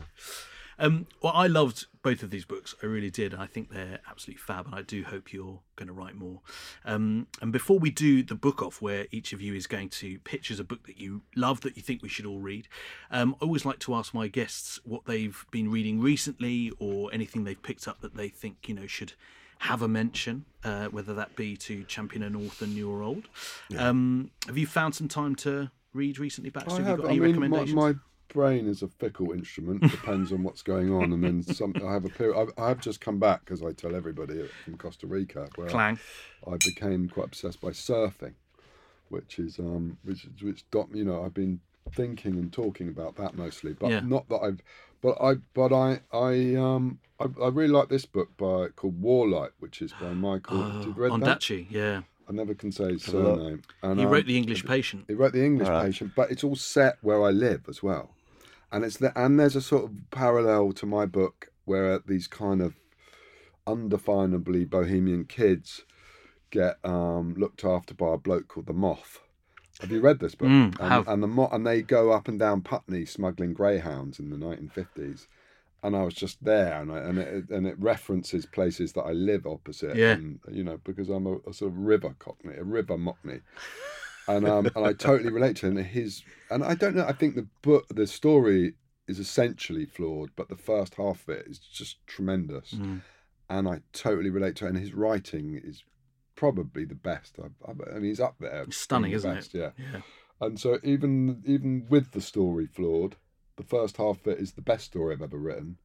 [0.79, 2.75] Um, well, I loved both of these books.
[2.83, 3.35] I really did.
[3.35, 6.41] I think they're absolutely fab, and I do hope you're going to write more.
[6.85, 10.19] Um, and before we do the book off, where each of you is going to
[10.21, 12.69] pitch as a book that you love that you think we should all read,
[13.11, 17.45] um, I always like to ask my guests what they've been reading recently or anything
[17.45, 19.15] they've picked up that they think you know should
[19.59, 23.29] have a mention, uh, whether that be to champion an author, new or old.
[23.77, 26.83] Um, have you found some time to read recently, Baxter?
[26.83, 26.99] I have, have.
[26.99, 27.75] you got I any mean, my, recommendations?
[27.75, 27.95] my
[28.29, 29.83] brain is a fickle instrument.
[29.91, 31.75] Depends on what's going on, and then some.
[31.85, 32.53] I have a period.
[32.59, 35.99] I, I have just come back, as I tell everybody, from Costa Rica, where Clang.
[36.47, 38.35] I became quite obsessed by surfing,
[39.09, 41.01] which is um, which which got me.
[41.01, 41.61] You know, I've been
[41.93, 44.01] thinking and talking about that mostly, but Yeah.
[44.01, 44.61] not that I've.
[45.03, 49.51] But I, but I, I, um, I, I really like this book by called Warlight,
[49.61, 50.57] which is by Michael.
[50.62, 51.41] Oh, Did you read that?
[51.41, 52.01] Ondaatje, yeah.
[52.29, 53.39] I never can say his Have a look.
[53.39, 53.62] surname.
[53.83, 55.05] And, He um, wrote The English Patient.
[55.07, 55.85] he wrote The English All right.
[55.85, 58.15] Patient, but it's all set where I live as well.
[58.77, 62.61] And it's the, and there's a sort of parallel to my book where these kind
[62.61, 62.75] of
[63.67, 65.87] undefinably bohemian kids
[66.51, 69.21] get um, looked after by a bloke called the Moth.
[69.81, 70.49] Have you read this book?
[70.49, 71.09] Mm, and, have.
[71.09, 75.27] and the Mo- and they go up and down Putney smuggling greyhounds in the 1950s.
[75.83, 79.12] And I was just there, and I, and it and it references places that I
[79.12, 79.97] live opposite.
[79.97, 80.12] Yeah.
[80.12, 83.41] And, you know, because I'm a, a sort of river cockney, a river mockney,
[84.29, 85.77] and um and I totally relate to him.
[85.77, 87.07] And his and I don't know.
[87.07, 88.75] I think the book, the story
[89.09, 93.03] is essentially flawed, but the first half of it is just tremendous Mm.
[93.49, 94.71] and I totally relate to it.
[94.71, 95.85] And his writing is
[96.35, 97.37] probably the best.
[97.39, 98.62] I, I, I mean, he's up there.
[98.65, 99.59] It's stunning, the isn't best, it?
[99.79, 99.85] Yeah.
[99.93, 100.01] Yeah.
[100.41, 103.17] And so even even with the story flawed,
[103.57, 105.79] the first half of it is the best story I've ever written.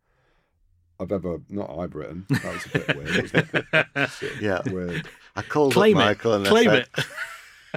[1.00, 2.26] I've ever not I've written.
[2.30, 4.10] That was a bit weird, wasn't it?
[4.42, 4.62] Yeah.
[4.66, 6.06] Weird, I called Claim up it.
[6.06, 7.06] Michael and I Claim said, it.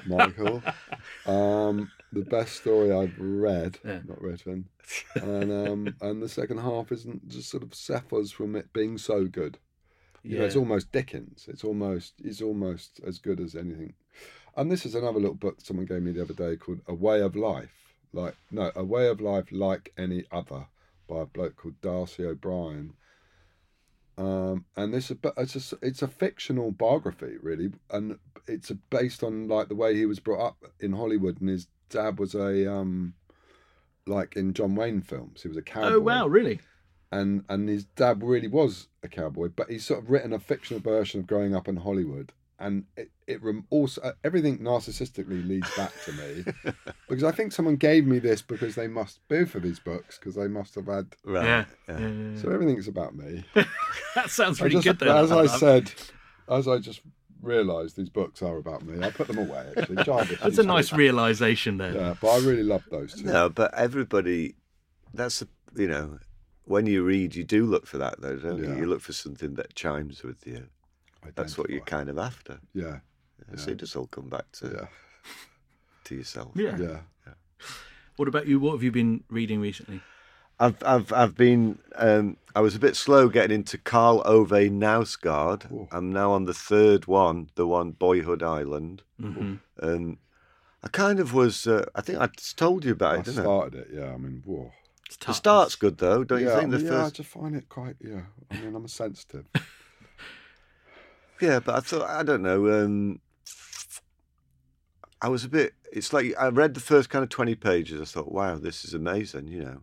[0.07, 0.63] Michael.
[1.27, 4.01] Um, the best story I've read, Yeah.
[4.07, 4.67] not written,
[5.15, 9.25] and um, and the second half isn't just sort of suffers from it being so
[9.27, 9.59] good.
[10.23, 11.47] You know, it's almost Dickens.
[11.49, 13.95] It's almost it's almost as good as anything.
[14.57, 17.21] And this is another little book someone gave me the other day called A Way
[17.21, 17.75] of Life.
[18.13, 20.67] Like no, A Way of Life Like Any Other
[21.09, 22.95] by a bloke called Darcy O'Brien.
[24.17, 29.69] Um, and this it's a, it's a fictional biography really, and it's based on like
[29.69, 33.15] the way he was brought up in Hollywood, and his dad was a um,
[34.07, 36.61] like in John Wayne films, he was a cowboy Oh wow, really?
[37.11, 40.81] and and his dad really was a cowboy, but he's sort of written a fictional
[40.81, 45.69] version of growing up in Hollywood, and it, it rem- also uh, everything narcissistically leads
[45.77, 46.45] back to me
[47.09, 50.35] because I think someone gave me this because they must both of these books because
[50.35, 51.45] they must have had right.
[51.45, 51.65] Yeah.
[51.89, 51.99] yeah.
[51.99, 52.43] Yeah, yeah, yeah.
[52.43, 53.45] so everything's about me.
[54.15, 55.09] That sounds I really just, good.
[55.09, 55.17] Though.
[55.17, 55.93] as I said,
[56.49, 57.01] as I just
[57.43, 59.73] realised these books are about me, I put them away.
[59.77, 61.93] Actually, Jarvis that's a nice to- realization there.
[61.95, 63.25] Yeah, but I really love those two.
[63.27, 64.55] No, but everybody,
[65.13, 66.19] that's, a, you know,
[66.65, 68.77] when you read, you do look for that, though, don't you?
[68.77, 70.69] You look for something that chimes with you.
[71.35, 72.61] That's what you're kind of after.
[72.73, 72.99] Yeah,
[73.51, 74.87] Yeah, So it does all come back to, yeah,
[76.05, 76.53] to yourself.
[76.55, 76.77] Yeah.
[76.79, 77.01] yeah.
[78.17, 78.61] What about you?
[78.61, 80.01] What have you been reading recently?
[80.61, 85.73] I've I've I've been um, I was a bit slow getting into Karl Ove Knausgaard.
[85.73, 85.89] Oh.
[85.91, 89.03] I'm now on the third one, the one Boyhood Island.
[89.21, 89.59] Mhm.
[89.83, 90.19] Um,
[90.83, 91.67] I kind of was.
[91.67, 93.43] Uh, I think I told you about I it, didn't I?
[93.43, 93.89] started it.
[93.93, 94.71] Yeah, I mean, whoa.
[95.07, 96.71] It's The start's good though, don't you think?
[96.71, 97.97] The I mean, yeah, I just find it quite.
[98.01, 99.47] Yeah, I mean, I'm a sensitive.
[101.41, 102.85] Yeah, but I thought I don't know.
[102.85, 103.21] Um,
[105.21, 105.73] I was a bit.
[105.93, 108.01] It's like I read the first kind of twenty pages.
[108.01, 109.49] I thought, wow, this is amazing.
[109.49, 109.83] You know.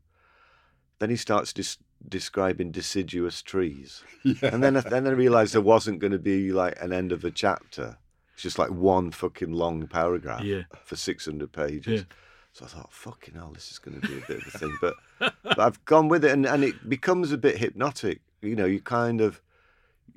[1.00, 4.04] Then he starts dis- describing deciduous trees.
[4.24, 4.54] yeah.
[4.54, 7.32] And then, then I realised there wasn't going to be like an end of a
[7.32, 7.98] chapter.
[8.36, 10.64] It's just like one fucking long paragraph Yeah.
[10.86, 12.02] for 600 pages.
[12.02, 12.16] Yeah.
[12.54, 14.78] So I thought, fucking hell, this is going to be a bit of a thing.
[14.80, 14.94] But,
[15.42, 18.22] but I've gone with it and, and it becomes a bit hypnotic.
[18.44, 19.42] You know, you kind of,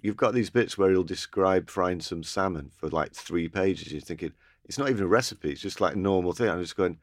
[0.05, 3.91] you've got these bits where he'll describe frying some salmon for like three pages.
[3.91, 4.33] You're thinking,
[4.67, 6.51] it's not even a recipe, it's just like a normal thing.
[6.51, 6.99] I'm just going,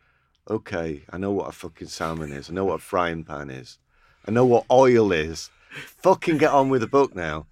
[0.47, 2.49] okay, I know what a fucking salmon is.
[2.49, 3.79] I know what a frying pan is.
[4.27, 5.49] I know what oil is.
[5.71, 7.47] Fucking get on with the book now.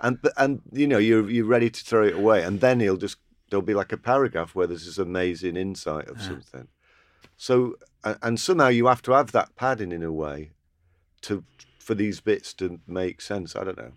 [0.00, 3.16] And and you know you're you're ready to throw it away, and then he'll just
[3.48, 6.68] there'll be like a paragraph where there's this amazing insight of something.
[7.38, 10.52] So and, and somehow you have to have that padding in a way
[11.22, 11.44] to
[11.78, 13.56] for these bits to make sense.
[13.56, 13.92] I don't know.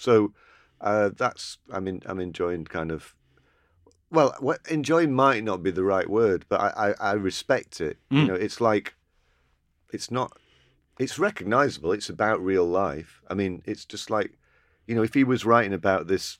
[0.00, 0.32] So
[0.80, 3.14] uh, that's I mean I'm enjoying kind of
[4.10, 7.98] well what, enjoying might not be the right word, but I I, I respect it.
[8.10, 8.26] You Mm.
[8.28, 8.94] know, it's like
[9.92, 10.32] it's not
[10.98, 11.92] it's recognizable.
[11.92, 13.20] It's about real life.
[13.28, 14.38] I mean, it's just like
[14.86, 16.38] you know, if he was writing about this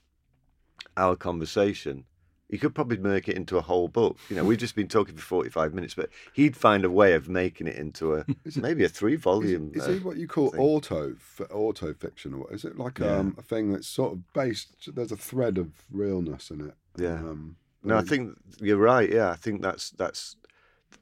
[0.96, 2.04] our conversation,
[2.50, 4.18] he could probably make it into a whole book.
[4.28, 7.14] You know, we've just been talking for forty five minutes, but he'd find a way
[7.14, 8.24] of making it into a
[8.56, 9.70] maybe a three volume.
[9.74, 10.60] is uh, he what you call thing.
[10.60, 11.14] auto
[11.50, 13.18] auto fiction, or is it like Yeah.
[13.18, 14.94] um, a thing that's sort of based?
[14.94, 16.74] There's a thread of realness in it.
[16.96, 17.14] Yeah.
[17.20, 19.08] Um, No, I think you're right.
[19.10, 20.36] Yeah, I think that's that's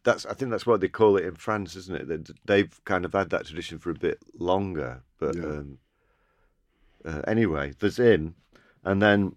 [0.04, 2.08] that's I think that's what they call it in France, isn't it?
[2.08, 5.02] They, they've kind of had that tradition for a bit longer.
[5.18, 5.44] But Yeah.
[5.44, 5.78] um,
[7.04, 8.34] uh, anyway, there's him,
[8.84, 9.34] and then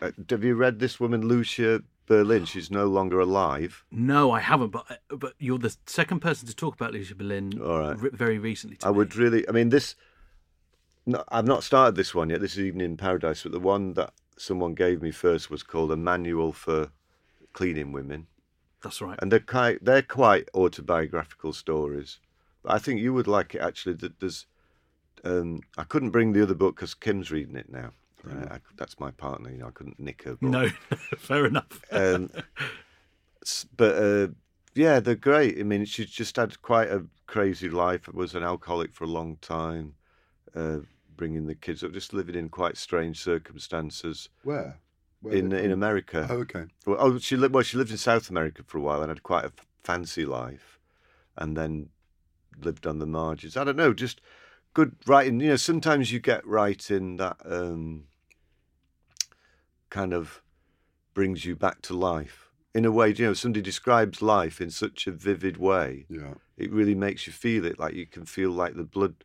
[0.00, 2.44] uh, have you read this woman Lucia Berlin?
[2.46, 3.84] She's no longer alive.
[3.90, 4.70] No, I haven't.
[4.70, 7.98] But uh, but you're the second person to talk about Lucia Berlin All right.
[7.98, 8.78] re- very recently.
[8.82, 8.96] I me.
[8.98, 9.48] would really.
[9.48, 9.94] I mean, this.
[11.06, 12.40] No, I've not started this one yet.
[12.40, 15.90] This is Evening in Paradise, but the one that someone gave me first was called
[15.90, 16.90] a manual for
[17.54, 18.26] cleaning women.
[18.82, 19.18] That's right.
[19.20, 22.20] and they're quite they're quite autobiographical stories.
[22.62, 23.94] But I think you would like it actually.
[23.94, 24.46] That there's,
[25.24, 27.90] um, I couldn't bring the other book because Kim's reading it now.
[28.26, 29.50] Uh, I, that's my partner.
[29.50, 30.50] You know, I couldn't nick her book.
[30.50, 30.68] No,
[31.18, 31.82] fair enough.
[31.90, 32.30] Um,
[33.76, 34.28] but uh,
[34.74, 35.58] Yeah, they're great.
[35.58, 38.08] I mean, she just had quite a crazy life.
[38.12, 39.94] Was an alcoholic for a long time,
[40.54, 40.78] uh,
[41.16, 44.78] bringing the kids up, just living in quite strange circumstances Where?
[45.20, 45.72] Where in in?
[45.72, 46.26] America.
[46.30, 46.64] Oh, okay.
[46.86, 47.54] Well, oh, she lived.
[47.54, 50.24] Well, she lived in South America for a while and had quite a f- fancy
[50.24, 50.78] life,
[51.36, 51.88] and then
[52.60, 53.56] lived on the margins.
[53.56, 54.20] I don't know, just
[54.78, 55.40] good writing.
[55.40, 58.04] You know, sometimes you get writing that um,
[59.90, 60.40] kind of
[61.14, 63.08] brings you back to life in a way.
[63.12, 66.06] You know, somebody describes life in such a vivid way.
[66.08, 66.34] Yeah.
[66.56, 67.80] It really makes you feel it.
[67.80, 69.24] Like you can feel like the blood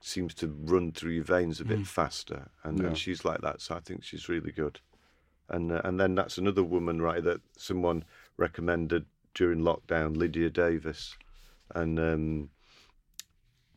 [0.00, 2.88] seems to run through your veins a bit faster, and, Yeah.
[2.88, 3.62] and she's like that.
[3.62, 4.80] So I think she's really good
[5.48, 8.04] and uh, and then that's another woman right that someone
[8.36, 11.16] recommended during lockdown lydia davis
[11.74, 12.48] and um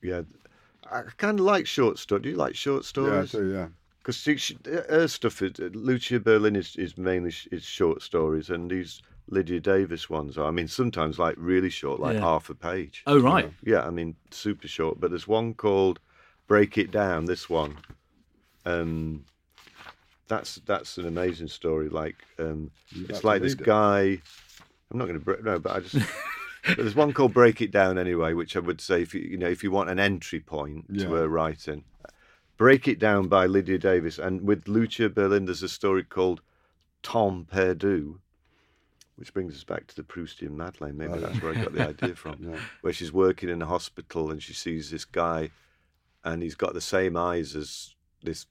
[0.01, 0.21] yeah
[0.91, 3.67] i kind of like short stories do you like short Yeah, I stories do, yeah.
[3.99, 8.69] because she, she, her stuff is lucia berlin is, is mainly is short stories and
[8.69, 12.21] these lydia davis ones are i mean sometimes like really short like Yeah.
[12.21, 13.51] half a page Oh, right.
[13.63, 14.99] yeah, I mean, super short.
[14.99, 15.99] But there's one called
[16.47, 17.77] "Break It Down." This one,
[18.65, 19.25] um,
[20.27, 21.89] that's that's an amazing story.
[21.89, 22.71] Like, um,
[23.09, 23.65] it's like this read it?
[23.65, 24.21] guy.
[24.91, 25.95] I'm not going to break no, but I just.
[26.67, 29.37] but there's one called "Break It Down" anyway, which I would say if you you
[29.37, 31.05] know if you want an entry point Yeah.
[31.05, 31.83] to her writing,
[32.57, 36.41] "Break It Down" by Lydia Davis, and with Lucia Berlin, there's a story called
[37.03, 38.19] "Temps Perdu."
[39.17, 40.97] Which brings us back to the Proustian Madeleine.
[40.97, 41.27] Maybe Oh, yeah.
[41.27, 42.59] that's where I got the idea from Yeah.
[42.81, 45.51] where she's working in a hospital and she sees this guy
[46.25, 48.45] and he's got the same eyes as this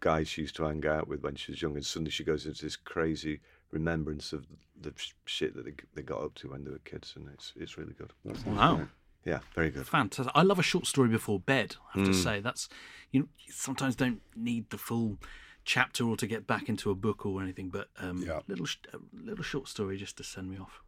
[0.00, 2.44] guy she used to hang out with when she was young and suddenly she goes
[2.44, 3.38] into this crazy
[3.70, 4.46] remembrance of
[4.80, 4.92] the
[5.26, 7.92] shit that they, they got up to when they were kids and it's it's really
[7.92, 8.76] good That Wow.
[8.76, 8.88] great.
[9.24, 10.32] yeah very good Fantastic.
[10.34, 11.76] I love a short story before bed.
[11.94, 12.12] I have Mm.
[12.12, 12.68] to say that's
[13.12, 15.18] you know you sometimes don't need the full
[15.64, 18.40] chapter or to get back into a book or anything, but um, Yeah.
[18.48, 20.82] little a little short story just to send me off.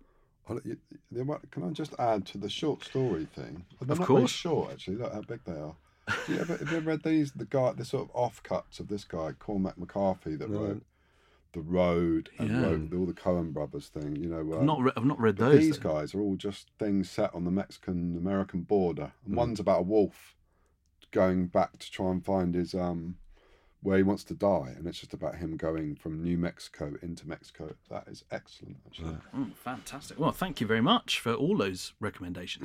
[0.49, 0.79] Oh, you-
[1.11, 3.65] you- what- Can I just add to the short story thing?
[3.81, 4.31] They're Of not very course.
[4.33, 4.97] short, actually.
[4.97, 5.77] Look how big they are.
[6.27, 7.31] Do you ever, have you ever read these?
[7.33, 10.83] The guy, the sort of offcuts of this guy, Cormac McCarthy, that wrote
[11.53, 12.63] The Road and Yeah.
[12.63, 14.17] wrote all the Coen Brothers thing.
[14.17, 15.59] You know, I've um, not re- I've not read those.
[15.61, 15.95] these though.
[15.95, 19.29] guys are all just things set on the Mexican American border, Hmm.
[19.31, 20.37] and one's about a wolf
[21.11, 23.17] going back to try and find his um
[23.83, 27.27] where he wants to die, and it's just about him going from New Mexico into
[27.27, 27.75] Mexico.
[27.91, 29.17] That is excellent, actually.
[29.35, 30.21] Mm, fantastic.
[30.21, 32.65] Well, thank you very much for all those recommendations.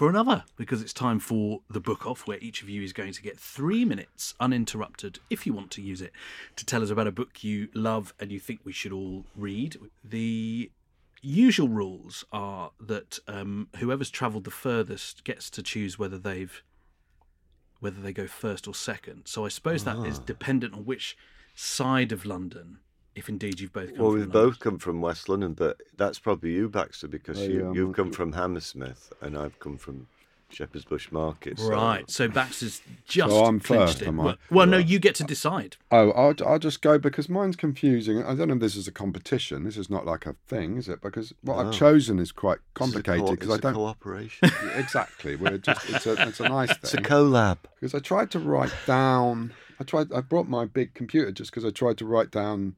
[0.00, 3.12] for another because it's time for the book off, where each of you is going
[3.12, 6.10] to get three minutes uninterrupted, if you want to use it,
[6.56, 9.76] to tell us about a book you love and you think we should all read.
[10.02, 10.70] The
[11.20, 16.62] usual rules are that um, whoever's travelled the furthest gets to choose whether they've
[17.80, 19.26] whether they go first or second.
[19.26, 21.14] So I suppose that is dependent on which
[21.54, 22.78] side of London,
[23.16, 24.50] if indeed you've both come well from we've London.
[24.50, 27.88] both come from west london but that's probably you baxter because Oh, you, yeah, you've
[27.88, 30.06] not- come from hammersmith and i've come from
[30.48, 34.08] shepherd's bush market so- Right, so Baxter's just So I'm first, it.
[34.08, 34.24] am I?
[34.24, 35.76] Well, well, no, you get to decide.
[35.92, 38.24] Oh, I'll, I'll just go because mine's confusing.
[38.24, 39.62] I don't know if this is a competition.
[39.62, 41.02] This is not like a thing, is it?
[41.02, 41.68] Because what No.
[41.68, 43.74] I've chosen is quite It's a co- complicated I it's a don't.
[43.74, 45.36] cooperation exactly.
[45.36, 46.78] We're just, it's, a, it's a nice thing.
[46.82, 47.04] it's a thing.
[47.04, 49.52] collab because I tried to write down.
[49.78, 50.12] I tried.
[50.12, 52.74] I brought my big computer just because I tried to write down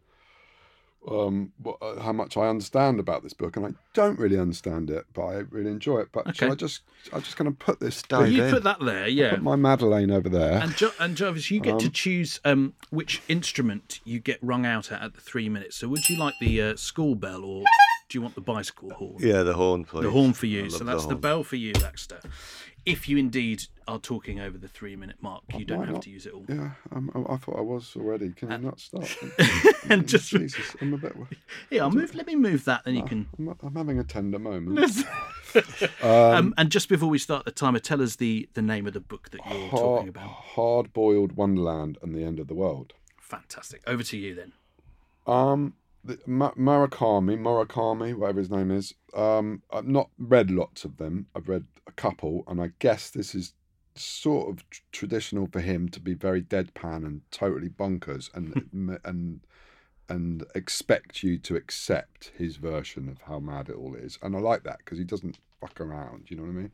[1.11, 4.88] um, what, uh, how much I understand about this book, and I don't really understand
[4.90, 6.09] it, but I really enjoy it.
[6.12, 6.53] But shall Okay.
[6.53, 6.82] I just,
[7.12, 8.32] I'm just going to put this Dive down.
[8.32, 8.50] you in.
[8.53, 9.30] put that there, yeah.
[9.30, 10.59] Put my Madeleine over there.
[10.61, 14.92] And, jo- and Jarvis, you get to choose um, which instrument you get rung out
[14.92, 15.76] at at the three minutes.
[15.76, 17.64] So, would you like the uh, school bell or
[18.09, 19.16] do you want the bicycle horn?
[19.18, 20.03] Yeah, the horn, please.
[20.05, 20.62] The horn for you.
[20.62, 21.20] love So that's the, horn.
[21.20, 22.20] bell for you, Baxter.
[22.85, 26.03] If you indeed are talking over the three minute mark, you don't Why have not?
[26.03, 26.45] to use it all.
[26.49, 28.30] Yeah, um, I, I thought I was already.
[28.30, 29.05] Can you not stop?
[29.89, 31.14] And just Jesus, I'm a bit.
[31.70, 32.14] Yeah, I'll move.
[32.14, 33.28] Let me move that, then you can.
[33.39, 35.05] I'm, I'm having a tender moment.
[36.03, 39.01] Um, and just before we start the timer, tell us the the name of the
[39.01, 40.28] book that you're talking about.
[40.30, 42.95] Hard boiled Wonderland and the End of the World.
[43.20, 43.83] Fantastic.
[43.87, 44.53] Over to you then.
[45.26, 48.95] Um, the, Ma- Murakami, Murakami, whatever his name is.
[49.14, 51.26] Um, I've not read lots of them.
[51.37, 53.55] I've read a couple, and I guess this is
[53.95, 58.95] sort of tr- traditional for him to be very deadpan and totally bonkers, and hmm.
[59.05, 59.41] and
[60.09, 64.18] and expect you to accept his version of how mad it all is.
[64.22, 66.26] And I like that because he doesn't fuck around.
[66.28, 66.72] You know what I mean?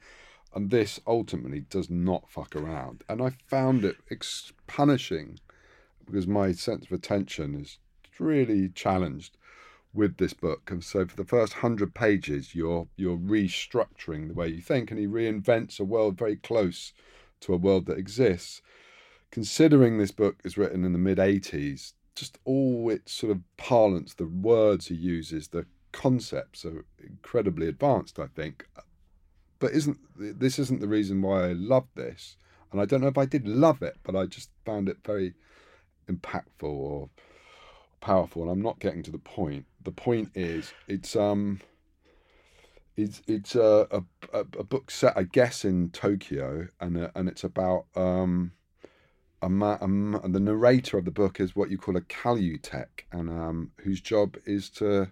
[0.54, 3.04] And this ultimately does not fuck around.
[3.08, 5.38] And I found it ex- punishing
[6.04, 7.78] because my sense of attention is
[8.18, 9.36] really challenged
[9.94, 10.70] with this book.
[10.70, 15.00] And so for the first hundred pages, you're you're restructuring the way you think, and
[15.00, 16.92] he reinvents a world very close
[17.40, 18.62] to a world that exists.
[19.30, 24.14] Considering this book is written in the mid '80s, just all its sort of parlance,
[24.14, 28.18] the words he uses, the concepts are incredibly advanced.
[28.18, 28.66] I think,
[29.58, 32.36] but isn't this isn't the reason why I love this?
[32.70, 35.34] And I don't know if I did love it, but I just found it very
[36.08, 37.08] impactful or
[38.00, 41.60] powerful and i'm not getting to the point the point is it's um
[42.94, 44.02] it's it's a a,
[44.34, 48.52] a a book set i guess in tokyo and uh and it's about um
[49.40, 53.30] a ma- a the narrator of the book is what you call a Calcutec and
[53.30, 55.10] um whose job is to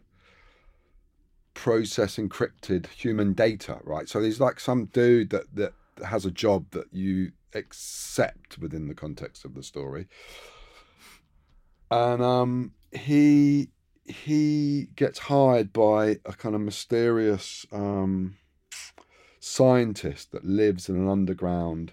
[1.54, 4.10] process encrypted human data right?
[4.10, 5.72] So he's like some dude that that
[6.04, 10.06] has a job that you accept within the context of the story.
[11.90, 13.70] And um, he
[14.08, 18.36] he gets hired by a kind of mysterious um,
[19.40, 21.92] scientist that lives in an underground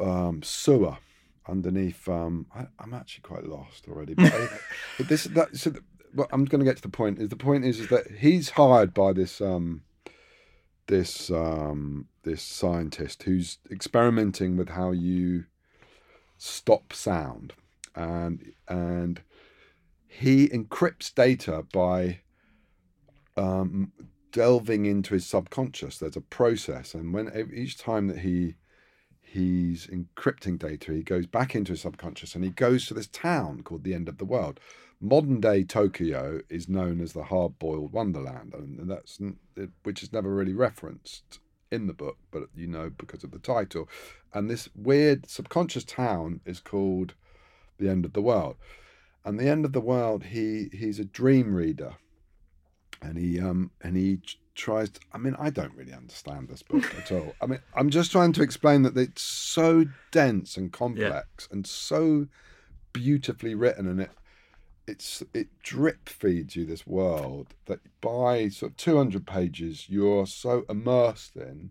[0.00, 0.98] um, sewer
[1.46, 2.08] underneath.
[2.08, 5.70] Um, I, I'm actually quite lost already, but, I, this that so.
[5.70, 5.80] The,
[6.14, 7.18] well, I'm going to get to the point.
[7.18, 9.82] Is the point is, is that he's hired by this um,
[10.86, 15.44] this um, this scientist who's experimenting with how you
[16.38, 17.52] stop sound
[17.94, 19.20] and and
[20.08, 22.20] he encrypts data by
[23.36, 23.92] um,
[24.32, 25.98] delving into his subconscious.
[25.98, 28.56] There's a process, and when each time that he
[29.20, 33.62] he's encrypting data, he goes back into his subconscious and he goes to this town
[33.62, 34.58] called the End of the World.
[35.00, 39.20] Modern day Tokyo is known as the hard-boiled wonderland, and that's
[39.82, 41.40] which is never really referenced
[41.70, 43.88] in the book, but you know because of the title.
[44.32, 47.14] And this weird subconscious town is called
[47.78, 48.56] the end of the world.
[49.24, 51.94] And the end of the world, he he's a dream reader,
[53.02, 54.20] and he um and he
[54.54, 54.90] tries.
[54.90, 57.34] To, I mean, I don't really understand this book at all.
[57.40, 62.26] I mean, I'm just trying to explain that it's so dense and complex and so
[62.92, 64.10] beautifully written, and it
[64.86, 70.64] it's it drip feeds you this world that by sort of 200 pages you're so
[70.68, 71.70] immersed in,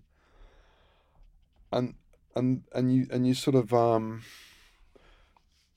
[1.72, 1.96] and
[2.36, 4.22] and and you and you sort of um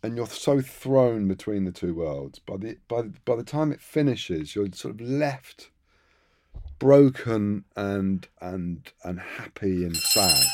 [0.02, 2.38] and you're so thrown between the two worlds.
[2.38, 5.70] By the by by the time it finishes, you're sort of left
[6.78, 10.44] broken and and and happy and sad.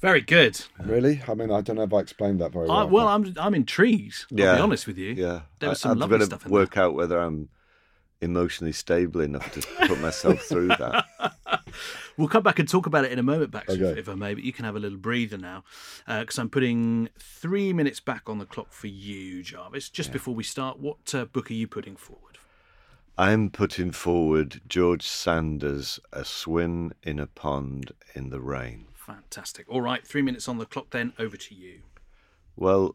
[0.00, 0.60] Very good.
[0.84, 1.22] Really?
[1.28, 2.76] I mean, I don't know if I explained that very well.
[2.78, 4.26] I, well, I'm I'm intrigued.
[4.32, 4.54] I'll Yeah.
[4.56, 5.12] be honest with you.
[5.12, 7.48] Yeah, There was I- some I'm lovely gonna stuff in work out whether I'm
[8.20, 11.04] emotionally stable enough to put myself through that.
[12.18, 14.00] We'll come back and talk about it in a moment, Baxter, if, Okay.
[14.00, 14.34] if I may.
[14.34, 15.64] But you can have a little breather now,
[16.06, 19.88] because I'm putting three minutes back on the clock for you, Jarvis.
[19.88, 22.36] Just before we start, what uh, book are you putting forward?
[23.16, 28.88] I'm putting forward George Saunders, A Swim in a Pond in the Rain.
[28.94, 29.66] Fantastic.
[29.68, 30.90] All right, three minutes on the clock.
[30.90, 31.80] Then over to you.
[32.56, 32.94] Well,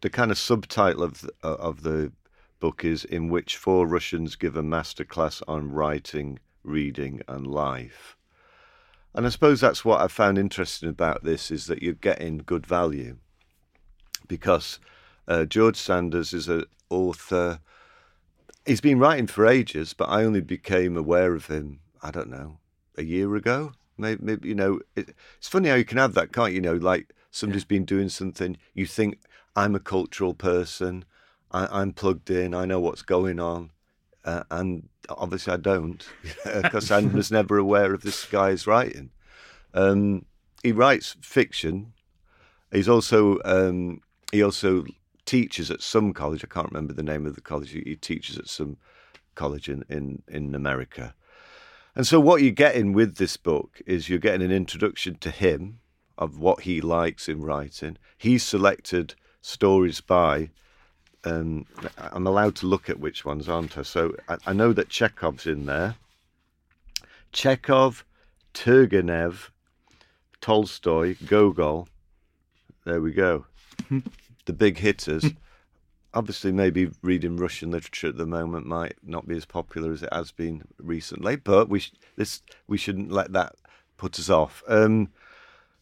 [0.00, 2.12] the kind of subtitle of the, uh, of the
[2.60, 8.16] book is In which four Russians give a masterclass on writing, reading, and life.
[9.14, 12.66] And I suppose that's what I found interesting about this is that you're getting good
[12.66, 13.16] value
[14.28, 14.78] because
[15.26, 17.60] uh, George Saunders is an author.
[18.66, 22.58] He's been writing for ages, but I only became aware of him, I don't know,
[22.96, 23.72] a year ago.
[23.96, 26.56] Maybe, maybe you know, it, it's funny how you can have that, can't you?
[26.56, 29.20] You know, like somebody's been doing something, you think,
[29.56, 31.04] I'm a cultural person,
[31.50, 32.54] I, I'm plugged in.
[32.54, 33.70] I know what's going on,
[34.24, 36.06] uh, and obviously I don't
[36.62, 39.10] because I was never aware of this guy's writing.
[39.74, 40.24] Um,
[40.62, 41.92] he writes fiction.
[42.72, 44.00] He's also um,
[44.32, 44.84] he also
[45.28, 46.42] teaches at some college.
[46.42, 47.70] I can't remember the name of the college.
[47.72, 48.78] He, he teaches at some
[49.34, 51.14] college in, in, in America.
[51.94, 55.80] And so, what you're getting with this book is you're getting an introduction to him
[56.16, 57.98] of what he likes in writing.
[58.16, 60.50] He's selected stories by.
[61.24, 61.66] Um,
[61.98, 63.82] I'm allowed to look at which ones, aren't I?
[63.82, 65.96] So I, I know that Chekhov's in there.
[67.32, 68.04] Chekhov,
[68.54, 69.50] Turgenev,
[70.40, 71.88] Tolstoy, Gogol.
[72.84, 73.46] There we go.
[74.46, 75.24] the big hitters.
[76.14, 80.12] Obviously, maybe reading Russian literature at the moment might not be as popular as it
[80.12, 83.56] has been recently, but we sh- this we shouldn't let that
[83.98, 84.62] put us off.
[84.66, 85.10] Um,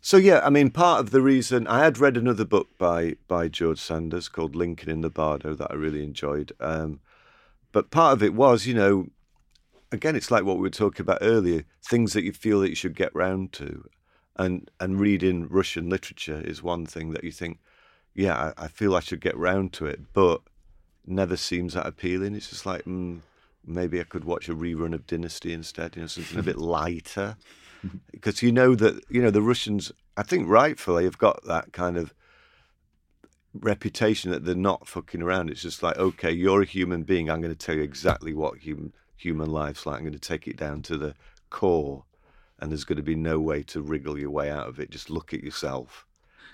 [0.07, 3.49] so yeah, I mean, part of the reason I had read another book by by
[3.49, 7.01] George Saunders called Lincoln in the Bardo that I really enjoyed, um,
[7.73, 9.09] but part of it was, you know,
[9.91, 12.77] again, it's like what we were talking about earlier, things that you feel that you
[12.77, 13.89] should get round to,
[14.37, 17.59] and and reading Russian literature is one thing that you think,
[18.15, 20.41] yeah, I, I feel I should get round to it, but
[21.05, 22.37] never seems that appealing.
[22.37, 23.23] It's just like mm,
[23.67, 27.37] maybe I could watch a rerun of Dynasty instead, you know, something a bit lighter,
[28.13, 31.97] because you know that you know the Russians, I think rightfully have got that kind
[31.97, 32.15] of
[33.55, 35.51] reputation that they're not fucking around.
[35.51, 37.31] It's just like, okay, you're a human being.
[37.31, 39.97] I'm going to tell you exactly what human human life's like.
[39.97, 41.15] I'm going to take it down to the
[41.51, 42.05] core,
[42.59, 44.91] and there's going to be no way to wriggle your way out of it.
[44.91, 46.07] Just look at yourself,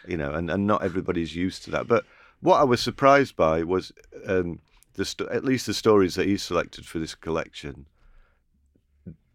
[0.06, 0.32] you know.
[0.32, 1.88] And and not everybody's used to that.
[1.88, 2.04] But
[2.40, 3.92] what I was surprised by was
[4.26, 4.60] um,
[4.94, 7.86] the st- at least the stories that he selected for this collection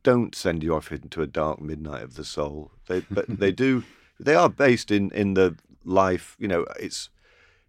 [0.08, 2.72] don't send you off into a dark midnight of the soul.
[2.88, 3.84] They but they do.
[4.18, 6.38] They are based in in the life.
[6.40, 7.10] You know, it's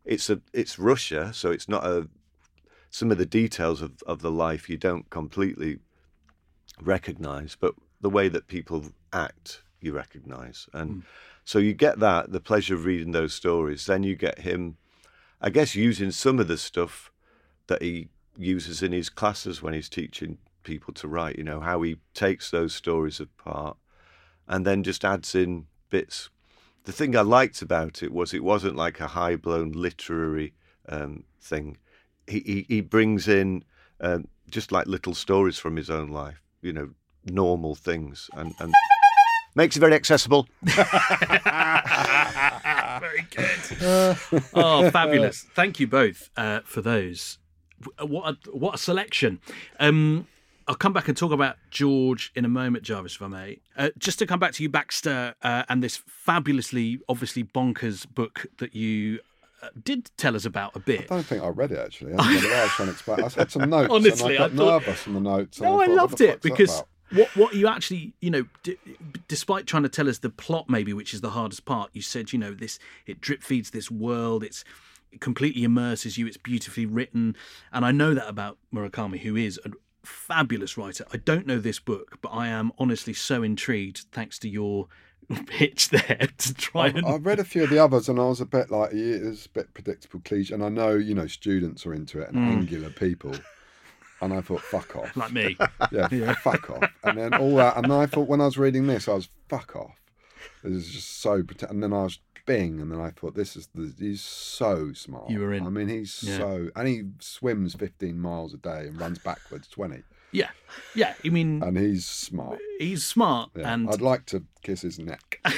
[0.05, 2.09] it's a it's Russia, so it's not a.
[2.91, 5.81] Some of the details of, of the life you don't completely
[6.81, 11.01] recognize, but the way that people act you recognize, and hmm.
[11.45, 13.85] so you get that the pleasure of reading those stories.
[13.87, 14.77] Then you get him,
[15.41, 17.11] I guess, using some of the stuff
[17.67, 21.39] that he uses in his classes when he's teaching people to write.
[21.39, 23.79] You know how he takes those stories apart
[24.47, 26.29] and then just adds in bits.
[26.85, 30.53] The thing I liked about it was it wasn't like a high blown literary
[30.89, 31.79] um, thing.
[32.27, 33.65] He, he he brings in
[34.01, 36.43] um, just like little stories from his own life.
[36.61, 36.91] You know,
[37.25, 38.75] normal things and and
[39.55, 40.47] makes it very accessible.
[42.99, 44.17] Very good.
[44.55, 45.47] oh, fabulous!
[45.55, 47.39] Thank you both uh, for those.
[48.01, 49.41] What a, what a selection.
[49.79, 50.27] Um,
[50.69, 53.59] I'll come back and talk about George in a moment, Jarvis, if I may.
[53.77, 58.47] Uh, just to come back to you, Baxter, uh, and this fabulously, obviously bonkers book
[58.59, 59.21] that you
[59.63, 61.11] uh, did tell us about a bit.
[61.11, 62.13] I don't think I read it actually.
[62.13, 63.21] I, I was trying to explain.
[63.21, 63.93] I had some notes.
[63.93, 65.61] Honestly, I I thought- nervous in the notes.
[65.61, 68.77] No, I thought, what loved it because what what you actually you know, d-
[69.27, 72.33] despite trying to tell us the plot, maybe which is the hardest part, you said
[72.35, 74.45] you know this it drip feeds this world.
[74.45, 74.65] It's
[75.11, 76.27] it completely immerses you.
[76.27, 77.35] It's beautifully written,
[77.73, 79.71] and I know that about Murakami, who is a
[80.09, 81.05] fabulous writer.
[81.13, 84.89] I don't know this book, but I am honestly so intrigued thanks to your
[85.47, 88.41] pitch there to try and I've read a few of the others, and I was
[88.41, 90.55] a bit like, it was a bit predictable, cliche.
[90.55, 92.61] And I know, you know, students are into it and Mm.
[92.61, 93.35] angular people.
[94.21, 95.17] And I thought, fuck off.
[95.17, 95.57] like me.
[95.93, 96.91] Yeah, fuck off.
[97.05, 97.77] And then all that.
[97.77, 100.01] And then I thought, when I was reading this, I was, fuck off.
[100.65, 101.43] This is just so.
[101.69, 102.19] And then I was,
[102.49, 102.81] bing.
[102.81, 103.93] And then I thought, this is the.
[103.99, 105.31] He's so smart.
[105.31, 105.65] You were in.
[105.67, 106.39] I mean, he's Yeah.
[106.39, 106.71] so.
[106.75, 110.03] And he swims 15 miles a day and runs backwards 20.
[110.33, 110.51] Yeah,
[110.95, 111.15] yeah.
[111.25, 112.59] I mean, And he's smart.
[112.79, 113.73] he's smart, Yeah.
[113.73, 115.41] and I'd like to kiss his neck.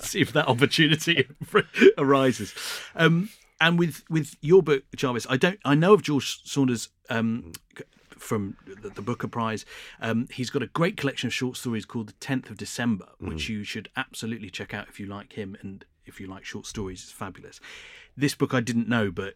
[0.00, 1.26] See if that opportunity
[1.98, 2.54] arises.
[2.94, 5.58] Um, and with with your book, Jarvis, I don't.
[5.64, 7.52] I know of George Saunders um,
[8.22, 9.64] from the, the Booker Prize.
[10.00, 13.48] Um, he's got a great collection of short stories called The Tenth of December, which
[13.48, 17.02] you should absolutely check out if you like him and if you like short stories.
[17.02, 17.60] It's fabulous.
[18.16, 19.34] This book I didn't know, but.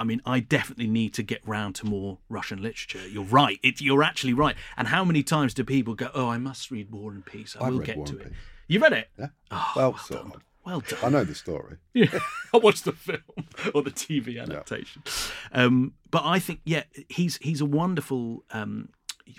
[0.00, 3.04] I mean, I definitely need to get round to more Russian literature.
[3.08, 3.58] You're right.
[3.64, 4.54] It, you're actually right.
[4.76, 7.56] And how many times do people go, "Oh, I must read War and Peace.
[7.60, 8.36] I I've will get War to it." Peace.
[8.68, 9.08] You read it?
[9.18, 9.26] Yeah.
[9.50, 10.32] Oh, well, well sort done.
[10.36, 10.42] of.
[10.68, 10.98] Well done.
[11.02, 11.76] I know the story.
[11.94, 12.18] Yeah,
[12.52, 13.22] I watched the film
[13.74, 15.02] or the TV adaptation.
[15.50, 18.90] Um, but I think, yeah, he's he's a wonderful um,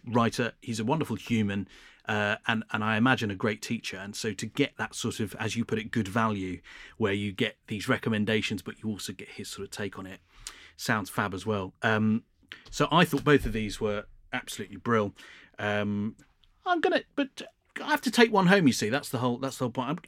[0.06, 0.54] writer.
[0.62, 1.68] He's a wonderful human,
[2.08, 3.98] uh, and and I imagine a great teacher.
[3.98, 6.62] And so to get that sort of, as you put it, good value,
[6.98, 10.20] where you get these recommendations, but you also get his sort of take on it,
[10.78, 11.74] sounds fab as well.
[11.84, 12.24] Um,
[12.72, 15.14] so I thought both of these were absolutely brill.
[15.60, 16.16] Um,
[16.66, 17.44] I'm gonna, but
[17.82, 18.66] I have to take one home.
[18.66, 19.90] You see, that's the whole that's the whole point.
[19.90, 20.00] I'm,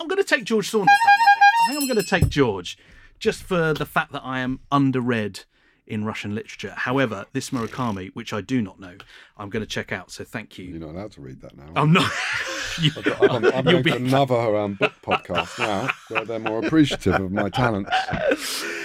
[0.00, 0.88] I'm going to take George Saunders.
[0.88, 1.82] I think.
[1.82, 2.78] I'm going to take George,
[3.18, 5.44] just for the fact that I am underread
[5.86, 6.74] in Russian literature.
[6.76, 8.96] However, this Murakami, which I do not know,
[9.36, 10.10] I'm going to check out.
[10.10, 10.66] So thank you.
[10.66, 11.70] You're not allowed to read that now.
[11.76, 12.10] I'm not.
[12.80, 17.48] You- I'm, I'm to another um, book podcast now where they're more appreciative of my
[17.50, 17.94] talents.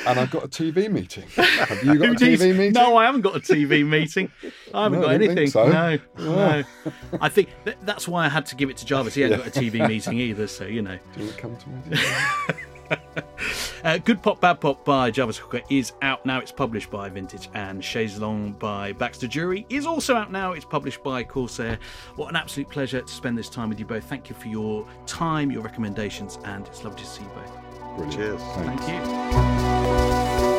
[0.05, 1.25] And I've got a TV meeting.
[1.35, 2.73] Have you got a TV meeting?
[2.73, 4.31] No, I haven't got a TV meeting.
[4.73, 5.35] I haven't No, got I anything.
[5.35, 5.67] think so.
[5.67, 6.63] No, no.
[7.19, 9.13] I think th- that's why I had to give it to Jarvis.
[9.15, 10.97] He hadn't got a TV meeting either, so you know.
[11.15, 11.97] Do you want to come to me?
[13.83, 16.39] Uh, Good Pop Bad Pop by Jarvis Cocker is out now.
[16.39, 20.51] It's published by Vintage, and Chaise Longue by Baxter Dury is also out now.
[20.51, 21.79] It's published by Corsair.
[22.15, 24.03] What an absolute pleasure to spend this time with you both.
[24.03, 27.51] Thank you for your time, your recommendations, and it's lovely to see you both.
[27.95, 28.13] Brilliant.
[28.13, 28.41] Cheers.
[28.41, 28.85] Thanks.
[28.85, 30.58] Thank you.